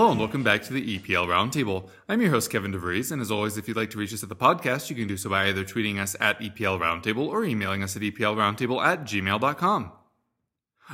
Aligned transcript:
Hello 0.00 0.12
and 0.12 0.18
welcome 0.18 0.42
back 0.42 0.62
to 0.62 0.72
the 0.72 0.98
EPL 0.98 1.26
Roundtable. 1.26 1.90
I'm 2.08 2.22
your 2.22 2.30
host 2.30 2.50
Kevin 2.50 2.72
DeVries, 2.72 3.12
and 3.12 3.20
as 3.20 3.30
always, 3.30 3.58
if 3.58 3.68
you'd 3.68 3.76
like 3.76 3.90
to 3.90 3.98
reach 3.98 4.14
us 4.14 4.22
at 4.22 4.30
the 4.30 4.34
podcast, 4.34 4.88
you 4.88 4.96
can 4.96 5.06
do 5.06 5.18
so 5.18 5.28
by 5.28 5.48
either 5.48 5.62
tweeting 5.62 5.98
us 5.98 6.16
at 6.18 6.40
EPL 6.40 6.80
Roundtable 6.80 7.28
or 7.28 7.44
emailing 7.44 7.82
us 7.82 7.96
at 7.96 8.00
EPLRoundtable 8.00 8.82
at 8.82 9.02
gmail.com. 9.02 9.92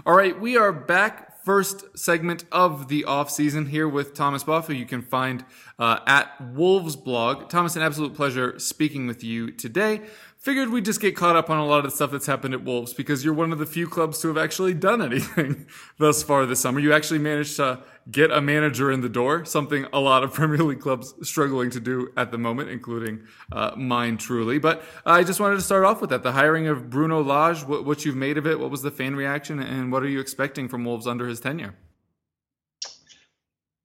All 0.05 0.17
right, 0.17 0.41
we 0.41 0.57
are 0.57 0.73
back. 0.73 1.45
First 1.45 1.85
segment 1.97 2.47
of 2.51 2.89
the 2.89 3.05
off 3.05 3.31
season 3.31 3.67
here 3.67 3.89
with 3.89 4.13
Thomas 4.13 4.43
Buff, 4.43 4.67
who 4.67 4.73
you 4.73 4.87
can 4.87 5.03
find 5.03 5.45
uh, 5.79 6.01
at 6.05 6.41
Wolves 6.41 6.97
blog. 6.97 7.49
Thomas, 7.49 7.77
an 7.77 7.83
absolute 7.83 8.13
pleasure 8.13 8.59
speaking 8.59 9.07
with 9.07 9.23
you 9.23 9.53
today. 9.53 10.01
Figured 10.47 10.69
we'd 10.69 10.85
just 10.85 11.01
get 11.01 11.17
caught 11.17 11.35
up 11.35 11.51
on 11.51 11.59
a 11.59 11.67
lot 11.67 11.79
of 11.79 11.87
the 11.87 11.91
stuff 11.91 12.13
that's 12.13 12.27
happened 12.27 12.55
at 12.55 12.63
Wolves 12.63 12.95
because 12.95 13.25
you're 13.25 13.35
one 13.35 13.51
of 13.51 13.59
the 13.59 13.67
few 13.67 13.89
clubs 13.89 14.21
to 14.21 14.29
have 14.29 14.39
actually 14.39 14.75
done 14.75 15.03
anything 15.03 15.67
thus 15.99 16.23
far 16.23 16.47
this 16.47 16.61
summer. 16.61 16.79
You 16.79 16.93
actually 16.93 17.19
managed 17.19 17.57
to 17.57 17.81
get 18.13 18.31
a 18.31 18.41
manager 18.41 18.93
in 18.93 19.01
the 19.01 19.09
door, 19.09 19.45
something 19.45 19.87
a 19.93 19.99
lot 19.99 20.23
of 20.23 20.33
Premier 20.35 20.59
League 20.59 20.79
clubs 20.79 21.15
struggling 21.29 21.71
to 21.71 21.81
do 21.81 22.13
at 22.17 22.31
the 22.31 22.39
moment, 22.39 22.71
including 22.71 23.25
uh, 23.51 23.73
mine 23.77 24.19
truly. 24.19 24.61
But 24.61 24.85
I 25.05 25.25
just 25.25 25.41
wanted 25.41 25.57
to 25.57 25.63
start 25.63 25.83
off 25.83 26.01
with 26.01 26.11
that 26.11 26.23
the 26.23 26.31
hiring 26.31 26.69
of 26.69 26.91
Bruno 26.91 27.25
Lage, 27.25 27.65
what, 27.65 27.85
what 27.85 28.05
you've 28.05 28.15
made 28.15 28.39
of 28.39 28.47
it, 28.47 28.61
what 28.61 28.71
was 28.71 28.83
the 28.83 28.93
fan 28.93 29.17
reaction, 29.17 29.59
and 29.59 29.91
what 29.91 30.05
are 30.05 30.09
you 30.09 30.21
expecting 30.21 30.69
from 30.69 30.85
Wolves 30.85 31.09
under 31.09 31.27
his 31.27 31.41
tenure? 31.41 31.75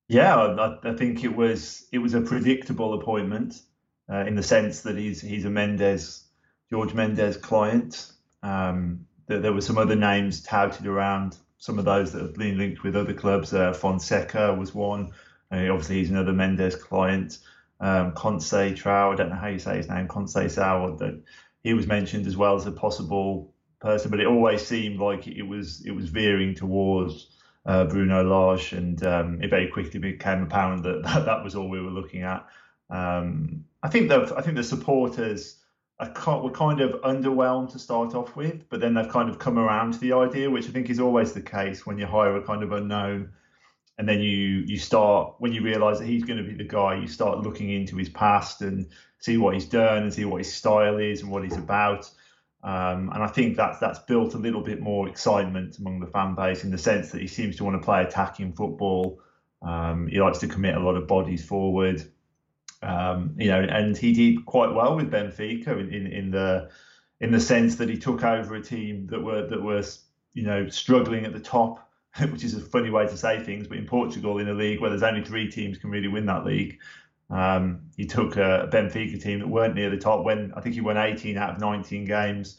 Yeah, 0.08 0.78
I, 0.84 0.94
think 0.94 1.24
it 1.24 1.36
was 1.36 1.88
it 1.92 1.98
was 1.98 2.14
a 2.14 2.22
predictable 2.22 2.94
appointment 2.94 3.64
uh, 4.12 4.26
in 4.28 4.36
the 4.36 4.44
sense 4.44 4.82
that 4.82 4.96
he's 4.96 5.22
he's 5.22 5.46
a 5.46 5.50
Mendes 5.50 6.28
George 6.72 6.94
Mendes 6.94 7.36
client. 7.36 8.14
Um, 8.42 9.06
there, 9.28 9.40
there 9.40 9.54
were 9.54 9.62
some 9.62 9.78
other 9.78 9.96
names 9.96 10.42
touted 10.42 10.88
around. 10.88 11.38
Some 11.58 11.78
of 11.78 11.86
those 11.86 12.14
that 12.14 12.22
have 12.22 12.34
been 12.34 12.58
linked 12.58 12.82
with 12.82 12.96
other 12.96 13.14
clubs. 13.14 13.54
Uh, 13.54 13.74
Fonseca 13.74 14.56
was 14.56 14.74
one. 14.74 15.12
Uh, 15.52 15.68
obviously, 15.70 15.98
he's 15.98 16.10
another 16.10 16.32
Mendes 16.32 16.76
client. 16.76 17.40
Um, 17.82 18.14
Conceição, 18.14 19.14
I 19.14 19.16
don't 19.16 19.30
know 19.30 19.36
how 19.36 19.48
you 19.48 19.60
say 19.60 19.78
his 19.78 19.90
name, 19.90 20.08
Conceição, 20.08 20.98
that 21.00 21.22
he 21.64 21.74
was 21.74 21.88
mentioned 21.88 22.26
as 22.26 22.38
well 22.38 22.56
as 22.56 22.66
a 22.66 22.72
possible 22.72 23.54
person, 23.82 24.10
but 24.10 24.20
it 24.20 24.28
always 24.28 24.66
seemed 24.66 25.00
like 25.00 25.28
it 25.28 25.42
was 25.42 25.84
it 25.86 25.92
was 25.92 26.10
veering 26.10 26.56
towards 26.56 27.28
uh, 27.66 27.86
Bruno 27.86 28.24
Lage, 28.24 28.74
and 28.74 29.04
um, 29.04 29.42
it 29.42 29.50
very 29.50 29.68
quickly 29.68 30.00
became 30.00 30.44
apparent 30.44 30.84
that, 30.84 31.04
that 31.04 31.26
that 31.26 31.44
was 31.44 31.56
all 31.56 31.70
we 31.70 31.82
were 31.82 31.92
looking 31.92 32.22
at. 32.22 32.48
Um, 32.90 33.66
I 33.84 33.90
think 33.90 34.10
the 34.10 34.34
I 34.38 34.42
think 34.42 34.56
the 34.56 34.64
supporters 34.64 35.61
are, 36.02 36.42
were 36.42 36.52
kind 36.52 36.82
of 36.82 37.00
underwhelmed 37.02 37.72
to 37.72 37.80
start 37.80 38.16
off 38.16 38.36
with, 38.36 38.68
but 38.70 38.80
then 38.80 38.94
they've 38.94 39.10
kind 39.10 39.30
of 39.30 39.40
come 39.40 39.58
around 39.60 39.94
to 39.94 40.00
the 40.00 40.14
idea, 40.14 40.50
which 40.50 40.68
I 40.68 40.72
think 40.72 40.90
is 40.90 41.00
always 41.00 41.34
the 41.34 41.42
case 41.42 41.86
when 41.86 41.98
you 41.98 42.06
hire 42.06 42.36
a 42.36 42.44
kind 42.44 42.64
of 42.64 42.72
unknown, 42.72 43.32
and 43.98 44.10
then 44.10 44.20
you 44.20 44.64
you 44.66 44.78
start 44.78 45.36
when 45.40 45.54
you 45.54 45.62
realise 45.62 46.00
that 46.00 46.08
he's 46.08 46.24
going 46.24 46.44
to 46.44 46.50
be 46.50 46.56
the 46.56 46.68
guy, 46.68 46.96
you 46.96 47.08
start 47.08 47.40
looking 47.40 47.70
into 47.70 47.96
his 47.98 48.10
past 48.10 48.62
and 48.62 48.88
see 49.20 49.38
what 49.38 49.54
he's 49.54 49.68
done 49.68 50.04
and 50.04 50.14
see 50.14 50.26
what 50.26 50.40
his 50.40 50.52
style 50.52 50.98
is 50.98 51.22
and 51.22 51.30
what 51.30 51.44
he's 51.44 51.58
about. 51.58 52.10
Um, 52.64 53.10
and 53.14 53.24
I 53.24 53.28
think 53.28 53.56
that's 53.56 53.80
that's 53.80 54.00
built 54.00 54.34
a 54.34 54.38
little 54.38 54.62
bit 54.62 54.82
more 54.82 55.08
excitement 55.08 55.78
among 55.78 56.00
the 56.00 56.08
fan 56.08 56.36
base 56.36 56.64
in 56.64 56.72
the 56.72 56.78
sense 56.78 57.12
that 57.12 57.22
he 57.22 57.28
seems 57.28 57.58
to 57.58 57.64
want 57.64 57.80
to 57.80 57.86
play 57.86 58.04
attacking 58.04 58.54
football. 58.54 59.20
Um, 59.62 60.08
he 60.08 60.20
likes 60.20 60.40
to 60.40 60.48
commit 60.48 60.76
a 60.76 60.80
lot 60.80 60.96
of 60.96 61.08
bodies 61.08 61.46
forward. 61.46 62.04
Um, 62.84 63.36
you 63.38 63.50
know, 63.50 63.62
and 63.62 63.96
he 63.96 64.14
did 64.14 64.46
quite 64.46 64.74
well 64.74 64.96
with 64.96 65.12
Benfica 65.12 65.68
in, 65.68 65.94
in, 65.94 66.08
in, 66.08 66.32
the 66.32 66.70
in 67.20 67.32
the 67.32 67.40
sense 67.40 67.76
that 67.76 67.90
he 67.90 67.98
took 67.98 68.24
over 68.24 68.56
a 68.56 68.62
team 68.62 69.08
that 69.08 69.22
were 69.22 69.48
that 69.48 69.62
was 69.62 70.06
you 70.34 70.44
know 70.44 70.68
struggling 70.70 71.26
at 71.26 71.34
the 71.34 71.40
top, 71.40 71.88
which 72.32 72.44
is 72.44 72.56
a 72.56 72.60
funny 72.62 72.90
way 72.90 73.06
to 73.06 73.18
say 73.18 73.40
things. 73.44 73.68
But 73.68 73.78
in 73.78 73.86
Portugal, 73.86 74.40
in 74.40 74.50
a 74.50 74.54
league 74.54 74.82
where 74.82 74.90
there's 74.90 75.04
only 75.04 75.24
three 75.24 75.50
teams 75.50 75.78
can 75.78 75.92
really 75.92 76.08
win 76.08 76.26
that 76.26 76.46
league, 76.46 76.80
um, 77.30 77.82
he 77.96 78.06
took 78.06 78.36
a 78.38 78.68
Benfica 78.72 79.22
team 79.22 79.40
that 79.40 79.48
weren't 79.48 79.76
near 79.76 79.90
the 79.90 79.98
top. 79.98 80.26
When 80.26 80.52
I 80.56 80.62
think 80.62 80.76
he 80.76 80.82
won 80.82 80.98
18 80.98 81.38
out 81.38 81.52
of 81.52 81.60
19 81.60 82.06
games, 82.06 82.58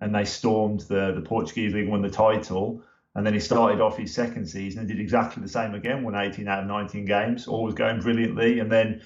and 0.00 0.12
they 0.12 0.24
stormed 0.24 0.80
the 0.80 1.12
the 1.14 1.22
Portuguese 1.22 1.72
league, 1.72 1.88
won 1.88 2.02
the 2.02 2.10
title. 2.10 2.82
And 3.14 3.26
then 3.26 3.34
he 3.34 3.40
started 3.40 3.80
off 3.80 3.98
his 3.98 4.14
second 4.14 4.46
season 4.46 4.80
and 4.80 4.88
did 4.88 4.98
exactly 4.98 5.42
the 5.42 5.48
same 5.48 5.74
again, 5.74 6.02
won 6.02 6.14
18 6.14 6.48
out 6.48 6.60
of 6.60 6.66
19 6.66 7.04
games, 7.04 7.46
always 7.46 7.74
going 7.74 8.00
brilliantly. 8.00 8.58
And 8.58 8.72
then 8.72 9.02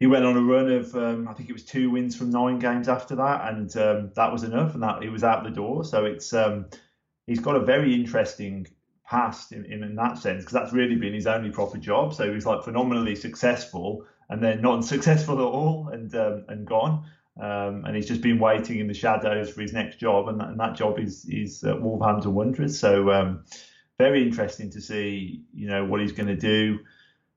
he 0.00 0.06
went 0.06 0.24
on 0.24 0.36
a 0.36 0.42
run 0.42 0.72
of 0.72 0.94
um, 0.96 1.28
I 1.28 1.34
think 1.34 1.50
it 1.50 1.52
was 1.52 1.64
two 1.64 1.90
wins 1.90 2.16
from 2.16 2.30
nine 2.30 2.58
games 2.58 2.88
after 2.88 3.14
that, 3.16 3.48
and 3.52 3.76
um, 3.76 4.10
that 4.16 4.32
was 4.32 4.42
enough, 4.42 4.72
and 4.72 4.82
that 4.82 5.02
he 5.02 5.10
was 5.10 5.22
out 5.22 5.44
the 5.44 5.50
door. 5.50 5.84
So 5.84 6.06
it's 6.06 6.32
um, 6.32 6.66
he's 7.26 7.38
got 7.38 7.54
a 7.54 7.60
very 7.60 7.94
interesting 7.94 8.66
past 9.06 9.52
in, 9.52 9.64
in, 9.66 9.82
in 9.82 9.96
that 9.96 10.16
sense 10.16 10.42
because 10.42 10.54
that's 10.54 10.72
really 10.72 10.96
been 10.96 11.12
his 11.12 11.26
only 11.26 11.50
proper 11.50 11.76
job. 11.76 12.14
So 12.14 12.32
he's 12.32 12.46
like 12.46 12.64
phenomenally 12.64 13.14
successful 13.14 14.06
and 14.30 14.42
then 14.42 14.62
not 14.62 14.84
successful 14.94 15.38
at 15.38 15.44
all 15.44 15.88
and 15.92 16.12
um, 16.14 16.46
and 16.48 16.66
gone. 16.66 17.04
Um, 17.38 17.84
and 17.84 17.94
he's 17.94 18.08
just 18.08 18.22
been 18.22 18.38
waiting 18.38 18.80
in 18.80 18.86
the 18.86 18.94
shadows 18.94 19.50
for 19.50 19.60
his 19.60 19.72
next 19.74 19.96
job, 19.96 20.28
and 20.28 20.40
that, 20.40 20.48
and 20.48 20.60
that 20.60 20.76
job 20.76 20.98
is 20.98 21.26
is 21.26 21.62
uh, 21.62 21.76
Wolverhampton 21.76 22.32
Wanderers. 22.32 22.78
So 22.78 23.10
um, 23.12 23.44
very 23.98 24.22
interesting 24.22 24.70
to 24.70 24.80
see, 24.80 25.42
you 25.52 25.68
know, 25.68 25.84
what 25.84 26.00
he's 26.00 26.12
going 26.12 26.28
to 26.28 26.36
do. 26.36 26.78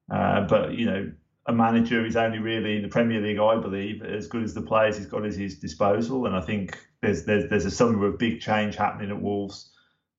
Uh, 0.10 0.42
but 0.42 0.74
you 0.74 0.86
know, 0.86 1.12
a 1.46 1.54
manager 1.54 2.06
is 2.06 2.16
only 2.16 2.40
really 2.40 2.78
in 2.78 2.84
the 2.84 2.88
Premier 2.88 3.20
League, 3.20 3.40
I 3.40 3.58
believe, 3.58 4.02
as 4.02 4.28
good 4.28 4.44
as 4.44 4.54
the 4.54 4.62
players 4.62 4.98
he's 4.98 5.08
got 5.08 5.26
at 5.26 5.34
his 5.34 5.60
disposal. 5.60 6.26
And 6.26 6.36
I 6.36 6.42
think 6.42 6.78
there's 7.02 7.26
there's 7.26 7.50
there's 7.50 7.66
a 7.66 7.72
summer 7.72 8.06
of 8.06 8.18
big 8.18 8.40
change 8.40 8.76
happening 8.76 9.10
at 9.10 9.22
Wolves, 9.22 9.72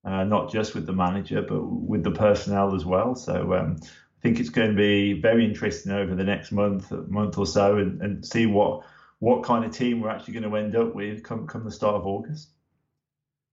uh, 0.05 0.25
not 0.25 0.53
just 0.53 0.75
with 0.75 0.87
the 0.87 0.93
manager, 0.93 1.43
but 1.43 1.63
with 1.63 2.05
the 2.05 2.11
personnel 2.11 2.75
as 2.75 2.85
well. 2.85 3.15
So 3.15 3.55
um, 3.55 3.77
I 3.83 4.21
think 4.23 4.39
it's 4.39 4.51
going 4.51 4.71
to 4.71 4.77
be 4.77 5.21
very 5.21 5.45
interesting 5.45 5.93
over 5.93 6.15
the 6.15 6.25
next 6.25 6.53
month 6.53 6.91
month 6.91 7.39
or 7.39 7.47
so, 7.47 7.79
and, 7.79 8.03
and 8.03 8.25
see 8.25 8.45
what 8.45 8.85
what 9.21 9.45
kind 9.45 9.65
of 9.65 9.73
team 9.73 10.01
we're 10.01 10.11
actually 10.11 10.35
going 10.35 10.51
to 10.51 10.57
end 10.57 10.77
up 10.77 10.95
with 10.95 11.23
come 11.23 11.47
come 11.47 11.65
the 11.65 11.73
start 11.73 11.97
of 11.97 12.07
August. 12.07 12.51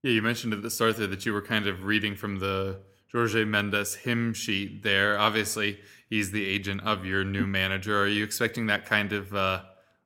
Yeah, 0.03 0.11
you 0.11 0.21
mentioned 0.21 0.51
at 0.53 0.61
the 0.61 0.71
start 0.71 0.97
there 0.97 1.07
that 1.07 1.25
you 1.25 1.31
were 1.31 1.43
kind 1.43 1.67
of 1.67 1.85
reading 1.85 2.15
from 2.15 2.39
the 2.39 2.79
Jorge 3.11 3.43
Mendes 3.43 3.95
hymn 3.95 4.33
sheet 4.33 4.83
there. 4.83 5.17
Obviously, 5.17 5.79
he's 6.09 6.31
the 6.31 6.45
agent 6.45 6.81
of 6.83 7.05
your 7.05 7.23
new 7.23 7.45
manager. 7.45 8.01
Are 8.01 8.07
you 8.07 8.23
expecting 8.23 8.67
that 8.67 8.85
kind 8.85 9.13
of, 9.13 9.33
uh, 9.33 9.61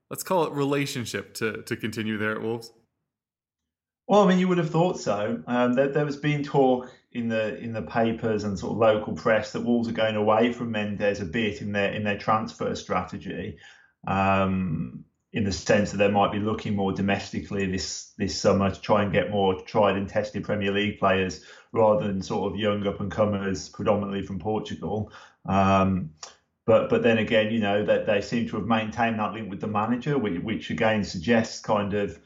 let's 0.09 0.23
call 0.23 0.45
it 0.45 0.53
relationship 0.53 1.33
to, 1.35 1.61
to 1.63 1.75
continue 1.75 2.17
there 2.17 2.31
at 2.31 2.41
Wolves? 2.41 2.71
Well, 4.07 4.21
I 4.21 4.27
mean, 4.27 4.39
you 4.39 4.47
would 4.47 4.59
have 4.59 4.69
thought 4.69 4.99
so. 4.99 5.41
Um, 5.47 5.73
there, 5.73 5.87
there 5.87 6.05
was 6.05 6.17
being 6.17 6.43
talk 6.43 6.91
in 7.13 7.29
the 7.29 7.57
in 7.57 7.71
the 7.71 7.81
papers 7.81 8.43
and 8.43 8.59
sort 8.59 8.73
of 8.73 8.77
local 8.77 9.13
press 9.13 9.51
that 9.53 9.61
Wolves 9.61 9.87
are 9.87 9.93
going 9.93 10.15
away 10.15 10.51
from 10.51 10.69
Mendes 10.69 11.21
a 11.21 11.25
bit 11.25 11.61
in 11.61 11.71
their 11.71 11.91
in 11.91 12.03
their 12.03 12.17
transfer 12.17 12.75
strategy. 12.75 13.57
Um, 14.05 15.05
in 15.35 15.43
the 15.43 15.51
sense 15.51 15.91
that 15.91 15.97
they 15.97 16.09
might 16.09 16.31
be 16.31 16.39
looking 16.39 16.75
more 16.75 16.93
domestically 16.93 17.69
this 17.69 18.13
this 18.17 18.39
summer 18.39 18.71
to 18.71 18.81
try 18.81 19.03
and 19.03 19.11
get 19.11 19.29
more 19.29 19.61
tried 19.61 19.97
and 19.97 20.07
tested 20.07 20.45
Premier 20.45 20.71
League 20.71 20.97
players 20.97 21.43
rather 21.73 22.07
than 22.07 22.21
sort 22.21 22.51
of 22.51 22.57
young 22.57 22.87
up 22.87 23.01
and 23.01 23.11
comers 23.11 23.67
predominantly 23.67 24.23
from 24.23 24.39
Portugal. 24.39 25.11
Um, 25.45 26.11
but 26.65 26.89
but 26.89 27.03
then 27.03 27.17
again, 27.17 27.51
you 27.51 27.59
know 27.59 27.85
that 27.85 28.05
they 28.05 28.21
seem 28.21 28.47
to 28.47 28.55
have 28.55 28.65
maintained 28.65 29.19
that 29.19 29.33
link 29.33 29.49
with 29.49 29.59
the 29.59 29.67
manager, 29.67 30.17
which, 30.17 30.41
which 30.41 30.69
again 30.69 31.03
suggests 31.03 31.59
kind 31.59 31.93
of, 31.93 32.17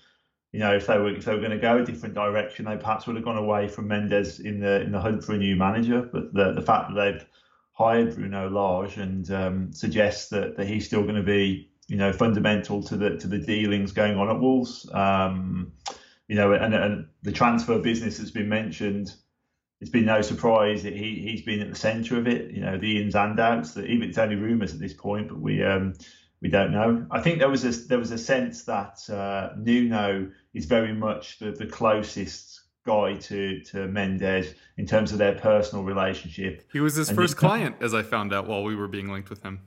you 0.52 0.60
know, 0.60 0.76
if 0.76 0.86
they 0.86 1.00
were 1.00 1.10
if 1.16 1.26
they 1.26 1.34
were 1.34 1.40
going 1.40 1.50
to 1.50 1.58
go 1.58 1.80
a 1.80 1.84
different 1.84 2.14
direction, 2.14 2.66
they 2.66 2.78
perhaps 2.78 3.08
would 3.08 3.16
have 3.16 3.26
gone 3.26 3.38
away 3.38 3.68
from 3.68 3.88
Mendes 3.88 4.40
in 4.40 4.60
the 4.60 4.82
in 4.82 4.92
the 4.92 5.02
hunt 5.02 5.24
for 5.24 5.34
a 5.34 5.38
new 5.38 5.56
manager. 5.56 6.08
But 6.14 6.32
the 6.32 6.54
the 6.54 6.62
fact 6.62 6.94
that 6.94 7.02
they've 7.02 7.26
hired 7.72 8.14
Bruno 8.14 8.50
Lage 8.50 8.98
and 8.98 9.32
um, 9.32 9.74
suggests 9.74 10.30
that, 10.30 10.58
that 10.58 10.68
he's 10.68 10.86
still 10.86 11.04
going 11.04 11.16
to 11.16 11.24
be 11.24 11.69
you 11.90 11.98
know 11.98 12.14
fundamental 12.14 12.82
to 12.84 12.96
the 12.96 13.18
to 13.18 13.28
the 13.28 13.40
dealings 13.40 13.92
going 13.92 14.18
on 14.18 14.30
at 14.30 14.40
Wolves. 14.40 14.90
Um, 14.94 15.74
you 16.28 16.36
know, 16.36 16.54
and, 16.54 16.76
and 16.76 17.08
the 17.24 17.32
transfer 17.32 17.80
business 17.80 18.20
has 18.20 18.30
been 18.30 18.48
mentioned 18.48 19.16
it's 19.82 19.90
been 19.90 20.06
no 20.06 20.22
surprise 20.22 20.84
that 20.84 20.94
he 20.94 21.16
he's 21.16 21.42
been 21.42 21.62
at 21.62 21.70
the 21.70 21.76
centre 21.76 22.18
of 22.18 22.28
it. 22.28 22.52
You 22.52 22.62
know, 22.62 22.78
the 22.78 23.02
ins 23.02 23.16
and 23.16 23.40
outs. 23.40 23.74
That 23.74 23.86
even 23.86 24.10
it's 24.10 24.18
only 24.18 24.36
rumours 24.36 24.74
at 24.74 24.80
this 24.80 24.94
point, 24.94 25.30
but 25.30 25.40
we 25.40 25.64
um, 25.64 25.94
we 26.42 26.50
don't 26.50 26.72
know. 26.72 27.06
I 27.12 27.22
think 27.22 27.40
there 27.40 27.50
was 27.50 27.64
a 27.64 27.72
there 27.88 28.00
was 28.00 28.12
a 28.12 28.18
sense 28.18 28.64
that 28.66 29.10
uh, 29.10 29.52
Nuno 29.58 30.32
is 30.54 30.66
very 30.66 30.94
much 30.94 31.40
the, 31.40 31.52
the 31.52 31.66
closest 31.66 32.62
guy 32.86 33.16
to 33.16 33.62
to 33.62 33.88
Mendes 33.88 34.54
in 34.78 34.86
terms 34.86 35.14
of 35.14 35.18
their 35.18 35.36
personal 35.36 35.86
relationship. 35.86 36.68
He 36.74 36.82
was 36.82 36.96
his 36.96 37.10
And 37.10 37.18
first 37.18 37.38
client, 37.38 37.78
as 37.82 37.94
I 37.94 38.04
found 38.04 38.34
out 38.34 38.48
while 38.48 38.64
we 38.64 38.76
were 38.76 38.88
being 38.90 39.12
linked 39.12 39.30
with 39.30 39.44
him. 39.44 39.62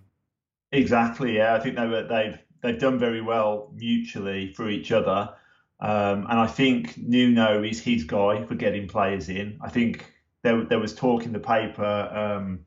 Exactly. 0.72 1.36
Yeah, 1.36 1.54
I 1.54 1.60
think 1.60 1.76
they 1.76 1.86
were 1.86 2.02
they've 2.04 2.38
they've 2.62 2.78
done 2.78 2.98
very 2.98 3.20
well 3.20 3.72
mutually 3.74 4.52
for 4.54 4.68
each 4.70 4.90
other, 4.90 5.34
um, 5.80 6.26
and 6.30 6.38
I 6.40 6.46
think 6.46 6.96
Nuno 6.96 7.62
is 7.62 7.80
his 7.80 8.04
guy 8.04 8.44
for 8.44 8.54
getting 8.54 8.88
players 8.88 9.28
in. 9.28 9.58
I 9.62 9.68
think 9.68 10.12
there 10.42 10.64
there 10.64 10.78
was 10.78 10.94
talk 10.94 11.24
in 11.26 11.32
the 11.32 11.38
paper, 11.40 11.84
um, 11.84 12.60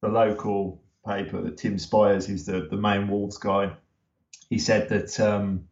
the 0.00 0.08
local 0.08 0.82
paper 1.06 1.42
that 1.42 1.58
Tim 1.58 1.78
Spiers, 1.78 2.28
is 2.30 2.46
the 2.46 2.68
the 2.70 2.76
main 2.76 3.08
Wolves 3.08 3.38
guy, 3.38 3.72
he 4.48 4.58
said 4.58 4.88
that. 4.88 5.18
Um, 5.20 5.68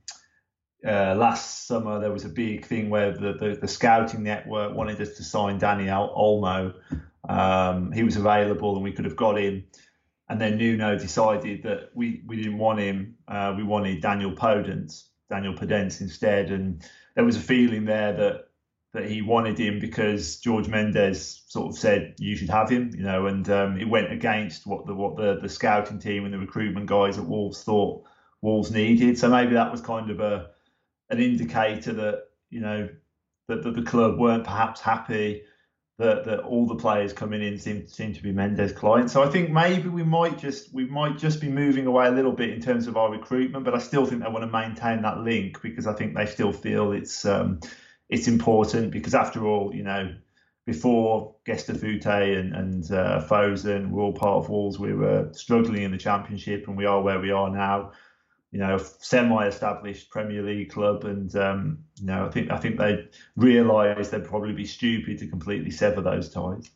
uh, 0.87 1.15
last 1.15 1.67
summer 1.67 2.01
there 2.01 2.11
was 2.11 2.25
a 2.25 2.29
big 2.31 2.65
thing 2.65 2.89
where 2.89 3.13
the, 3.13 3.35
the, 3.35 3.59
the 3.61 3.69
scouting 3.69 4.23
network 4.23 4.75
wanted 4.75 4.99
us 5.01 5.15
to 5.15 5.23
sign 5.23 5.59
Danny 5.59 5.91
Al- 5.91 6.15
Olmo. 6.17 6.73
Um, 7.29 7.93
he 7.93 8.03
was 8.03 8.17
available 8.17 8.75
and 8.75 8.83
we 8.83 8.93
could 8.93 9.05
have 9.05 9.17
got 9.17 9.39
him. 9.39 9.65
And 10.31 10.41
then 10.41 10.59
Nuno 10.59 10.97
decided 10.97 11.65
that 11.65 11.91
we, 11.93 12.23
we 12.25 12.37
didn't 12.37 12.57
want 12.57 12.79
him. 12.79 13.17
Uh, 13.27 13.53
we 13.57 13.65
wanted 13.65 14.01
Daniel 14.01 14.31
Podence, 14.31 15.09
Daniel 15.29 15.55
Podence 15.55 16.01
instead. 16.01 16.53
And 16.53 16.89
there 17.17 17.25
was 17.25 17.37
a 17.37 17.41
feeling 17.41 17.85
there 17.85 18.13
that 18.13 18.47
that 18.93 19.09
he 19.09 19.23
wanted 19.23 19.59
him 19.59 19.79
because 19.79 20.39
George 20.39 20.67
Mendes 20.67 21.45
sort 21.47 21.71
of 21.71 21.79
said 21.79 22.15
you 22.19 22.35
should 22.35 22.49
have 22.51 22.69
him, 22.69 22.91
you 22.93 23.05
know, 23.05 23.27
and 23.27 23.49
um, 23.49 23.79
it 23.79 23.89
went 23.89 24.13
against 24.13 24.67
what 24.67 24.87
the 24.87 24.95
what 24.95 25.17
the, 25.17 25.39
the 25.41 25.49
scouting 25.49 25.99
team 25.99 26.25
and 26.25 26.33
the 26.33 26.39
recruitment 26.39 26.87
guys 26.87 27.19
at 27.19 27.27
Wolves 27.27 27.63
thought 27.65 28.05
Wolves 28.41 28.71
needed. 28.71 29.19
So 29.19 29.29
maybe 29.29 29.55
that 29.55 29.71
was 29.71 29.81
kind 29.81 30.11
of 30.11 30.21
a 30.21 30.51
an 31.09 31.21
indicator 31.21 31.93
that 31.93 32.29
you 32.51 32.61
know 32.61 32.89
that, 33.49 33.65
that 33.65 33.75
the 33.75 33.83
club 33.83 34.19
weren't 34.19 34.45
perhaps 34.45 34.81
happy 34.81 35.43
that, 36.01 36.25
that 36.25 36.41
all 36.41 36.67
the 36.67 36.75
players 36.75 37.13
coming 37.13 37.43
in 37.43 37.59
seem 37.59 37.87
seem 37.87 38.15
to 38.15 38.23
be 38.23 38.33
Mendes 38.33 38.73
clients. 38.73 39.13
So 39.13 39.23
I 39.23 39.29
think 39.29 39.51
maybe 39.51 39.89
we 39.91 40.03
might 40.03 40.39
just 40.39 40.73
we 40.73 40.87
might 40.87 41.19
just 41.19 41.43
be 41.43 41.49
moving 41.51 41.87
away 41.87 42.07
a 42.07 42.11
little 42.11 42.33
bit 42.33 42.49
in 42.49 42.61
terms 42.61 42.87
of 42.87 42.97
our 42.97 43.11
recruitment, 43.11 43.67
but 43.67 43.75
I 43.75 43.79
still 43.79 44.07
think 44.07 44.23
they 44.23 44.31
want 44.31 44.43
to 44.43 44.51
maintain 44.51 45.03
that 45.03 45.19
link 45.19 45.61
because 45.61 45.87
I 45.87 45.93
think 45.93 46.17
they 46.17 46.25
still 46.25 46.53
feel 46.53 46.93
it's 46.93 47.27
um, 47.27 47.61
it's 48.09 48.29
important 48.29 48.93
because 48.93 49.15
after 49.15 49.47
all, 49.47 49.75
you 49.75 49.83
know, 49.83 50.15
before 50.65 51.35
Gestifute 51.47 52.07
and 52.07 52.55
and 52.55 52.91
uh, 52.91 53.23
Fosun 53.29 53.91
were 53.91 54.03
all 54.03 54.15
part 54.15 54.43
of 54.43 54.49
Wolves, 54.49 54.79
we 54.79 54.95
were 54.95 55.29
struggling 55.33 55.83
in 55.83 55.91
the 55.91 55.99
Championship, 55.99 56.67
and 56.67 56.79
we 56.79 56.87
are 56.87 57.03
where 57.03 57.21
we 57.21 57.31
are 57.31 57.51
now 57.51 57.93
you 58.53 58.59
know, 58.59 58.79
semi-established 58.79 60.11
Premier 60.11 60.43
League 60.43 60.71
club, 60.71 61.05
and 61.05 61.35
um, 61.37 61.79
you 62.01 62.07
know, 62.07 62.27
I 62.27 62.31
think 62.31 62.51
I 62.51 62.57
think 62.57 62.79
they 62.79 63.07
realise 63.37 64.09
they'd 64.09 64.25
probably 64.25 64.53
be 64.53 64.67
stupid 64.67 65.19
to 65.19 65.29
completely 65.29 65.71
sever 65.71 66.01
those 66.01 66.31
ties. 66.31 66.71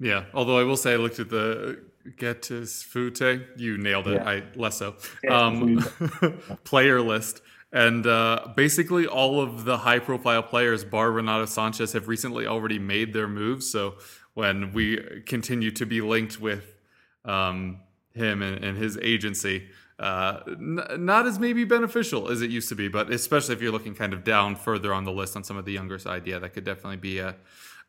Yeah, 0.00 0.24
although 0.34 0.58
I 0.58 0.64
will 0.64 0.76
say 0.76 0.94
I 0.94 0.96
looked 0.96 1.20
at 1.20 1.30
the 1.30 1.80
Gestifute, 2.06 3.46
you 3.56 3.78
nailed 3.78 4.08
it. 4.08 4.14
Yeah. 4.14 4.28
I 4.28 4.42
less 4.56 4.78
so. 4.78 4.96
Um, 5.30 5.78
player 6.64 7.00
list. 7.00 7.40
And 7.72 8.06
uh, 8.06 8.48
basically, 8.54 9.06
all 9.06 9.40
of 9.40 9.64
the 9.64 9.78
high 9.78 9.98
profile 9.98 10.42
players, 10.42 10.84
bar 10.84 11.10
Renato 11.10 11.44
Sanches, 11.44 11.94
have 11.94 12.06
recently 12.06 12.46
already 12.46 12.78
made 12.78 13.14
their 13.14 13.28
moves. 13.28 13.70
So 13.70 13.94
when 14.34 14.72
we 14.72 15.22
continue 15.24 15.70
to 15.70 15.86
be 15.86 16.02
linked 16.02 16.38
with 16.38 16.76
um, 17.24 17.80
him 18.14 18.42
and, 18.42 18.62
and 18.62 18.76
his 18.76 18.98
agency, 18.98 19.68
uh, 20.02 20.40
n- 20.48 20.80
not 20.98 21.26
as 21.26 21.38
maybe 21.38 21.64
beneficial 21.64 22.28
as 22.28 22.42
it 22.42 22.50
used 22.50 22.68
to 22.68 22.74
be, 22.74 22.88
but 22.88 23.10
especially 23.10 23.54
if 23.54 23.62
you're 23.62 23.70
looking 23.70 23.94
kind 23.94 24.12
of 24.12 24.24
down 24.24 24.56
further 24.56 24.92
on 24.92 25.04
the 25.04 25.12
list 25.12 25.36
on 25.36 25.44
some 25.44 25.56
of 25.56 25.64
the 25.64 25.72
younger 25.72 25.98
side, 25.98 26.26
yeah, 26.26 26.40
that 26.40 26.52
could 26.54 26.64
definitely 26.64 26.96
be 26.96 27.20
a, 27.20 27.36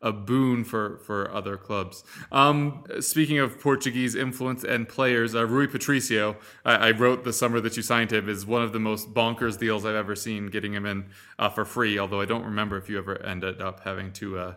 a 0.00 0.12
boon 0.12 0.62
for, 0.62 0.98
for 0.98 1.28
other 1.34 1.56
clubs. 1.56 2.04
Um, 2.30 2.84
speaking 3.00 3.38
of 3.38 3.60
Portuguese 3.60 4.14
influence 4.14 4.62
and 4.62 4.88
players, 4.88 5.34
uh, 5.34 5.44
Rui 5.44 5.66
Patricio, 5.66 6.36
I, 6.64 6.74
I 6.74 6.90
wrote 6.92 7.24
the 7.24 7.32
summer 7.32 7.60
that 7.60 7.76
you 7.76 7.82
signed 7.82 8.12
him, 8.12 8.28
is 8.28 8.46
one 8.46 8.62
of 8.62 8.72
the 8.72 8.80
most 8.80 9.12
bonkers 9.12 9.58
deals 9.58 9.84
I've 9.84 9.96
ever 9.96 10.14
seen 10.14 10.46
getting 10.46 10.72
him 10.72 10.86
in 10.86 11.06
uh, 11.38 11.48
for 11.48 11.64
free, 11.64 11.98
although 11.98 12.20
I 12.20 12.26
don't 12.26 12.44
remember 12.44 12.76
if 12.76 12.88
you 12.88 12.96
ever 12.96 13.20
ended 13.22 13.60
up 13.60 13.80
having 13.80 14.12
to. 14.12 14.54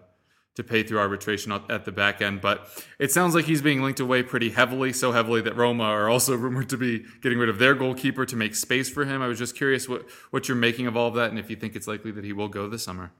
To 0.57 0.63
pay 0.63 0.81
through 0.81 0.97
arbitration 0.97 1.51
at 1.51 1.69
at 1.69 1.85
the 1.85 1.91
back 1.91 2.19
end. 2.19 2.41
But 2.41 2.67
it 2.97 3.11
sounds 3.11 3.35
like 3.35 3.45
he's 3.45 3.61
being 3.61 3.83
linked 3.83 3.99
away 3.99 4.23
pretty 4.23 4.49
heavily, 4.49 4.91
so 4.91 5.11
heavily 5.11 5.39
that 5.41 5.55
Roma 5.55 5.83
are 5.83 6.09
also 6.09 6.35
rumored 6.45 6.67
to 6.69 6.77
be 6.77 7.05
getting 7.21 7.37
rid 7.37 7.47
of 7.47 7.59
their 7.59 7.75
goalkeeper 7.75 8.25
to 8.25 8.35
make 8.35 8.55
space 8.55 8.89
for 8.89 9.05
him. 9.05 9.21
I 9.21 9.27
was 9.27 9.37
just 9.37 9.55
curious 9.55 9.87
what, 9.87 10.09
what 10.31 10.47
you're 10.47 10.57
making 10.57 10.87
of 10.87 10.97
all 10.97 11.09
of 11.09 11.13
that 11.13 11.29
and 11.29 11.37
if 11.37 11.51
you 11.51 11.55
think 11.55 11.75
it's 11.75 11.87
likely 11.87 12.09
that 12.09 12.23
he 12.23 12.33
will 12.33 12.47
go 12.47 12.67
this 12.67 12.83
summer. 12.83 13.11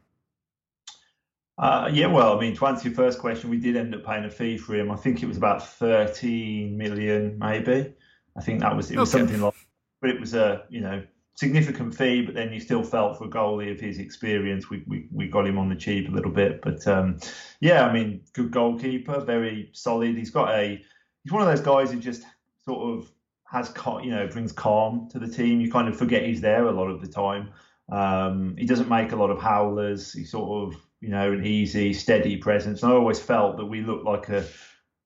Uh, 1.59 1.89
yeah, 1.93 2.07
well, 2.07 2.35
I 2.35 2.39
mean, 2.41 2.55
to 2.55 2.65
answer 2.65 2.89
your 2.89 2.95
first 2.95 3.19
question, 3.19 3.51
we 3.51 3.57
did 3.57 3.75
end 3.75 3.93
up 3.93 4.03
paying 4.03 4.25
a 4.25 4.31
fee 4.31 4.57
for 4.57 4.73
him. 4.75 4.89
I 4.89 4.95
think 4.95 5.21
it 5.21 5.27
was 5.27 5.37
about 5.37 5.67
13 5.67 6.75
million, 6.75 7.37
maybe. 7.39 7.93
I 8.35 8.41
think 8.41 8.61
that 8.61 8.75
was 8.75 8.89
it 8.89 8.97
was 8.97 9.13
Okay. 9.13 9.21
something 9.21 9.41
like, 9.41 9.53
but 10.01 10.09
it 10.09 10.19
was 10.19 10.33
a 10.33 10.63
you 10.69 10.81
know 10.81 11.03
significant 11.37 11.95
fee. 11.95 12.23
But 12.23 12.35
then 12.35 12.51
you 12.51 12.59
still 12.59 12.83
felt 12.83 13.17
for 13.17 13.25
a 13.25 13.29
goalie 13.29 13.71
of 13.71 13.79
his 13.79 13.99
experience, 13.99 14.69
we 14.69 14.83
we, 14.87 15.07
we 15.11 15.27
got 15.27 15.47
him 15.47 15.57
on 15.57 15.69
the 15.69 15.75
cheap 15.75 16.09
a 16.09 16.11
little 16.11 16.31
bit. 16.31 16.61
But 16.61 16.85
um, 16.87 17.17
yeah, 17.61 17.85
I 17.85 17.93
mean, 17.93 18.21
good 18.33 18.51
goalkeeper, 18.51 19.21
very 19.21 19.69
solid. 19.73 20.17
He's 20.17 20.31
got 20.31 20.53
a 20.53 20.83
he's 21.23 21.31
one 21.31 21.41
of 21.41 21.47
those 21.47 21.61
guys 21.61 21.91
who 21.91 21.99
just 21.99 22.23
sort 22.65 22.97
of 22.97 23.09
has 23.45 23.71
you 24.03 24.11
know 24.11 24.27
brings 24.27 24.51
calm 24.51 25.07
to 25.11 25.19
the 25.19 25.27
team. 25.27 25.61
You 25.61 25.71
kind 25.71 25.87
of 25.87 25.97
forget 25.97 26.25
he's 26.25 26.41
there 26.41 26.65
a 26.65 26.71
lot 26.71 26.89
of 26.89 27.01
the 27.01 27.07
time. 27.07 27.51
Um, 27.89 28.55
he 28.57 28.65
doesn't 28.65 28.89
make 28.89 29.13
a 29.13 29.15
lot 29.15 29.29
of 29.29 29.39
howlers. 29.39 30.11
He's 30.11 30.31
sort 30.31 30.67
of 30.67 30.81
you 30.99 31.09
know 31.09 31.31
an 31.31 31.45
easy, 31.45 31.93
steady 31.93 32.37
presence. 32.37 32.83
And 32.83 32.91
I 32.91 32.95
always 32.95 33.19
felt 33.19 33.57
that 33.57 33.65
we 33.65 33.81
looked 33.81 34.05
like 34.05 34.29
a 34.29 34.45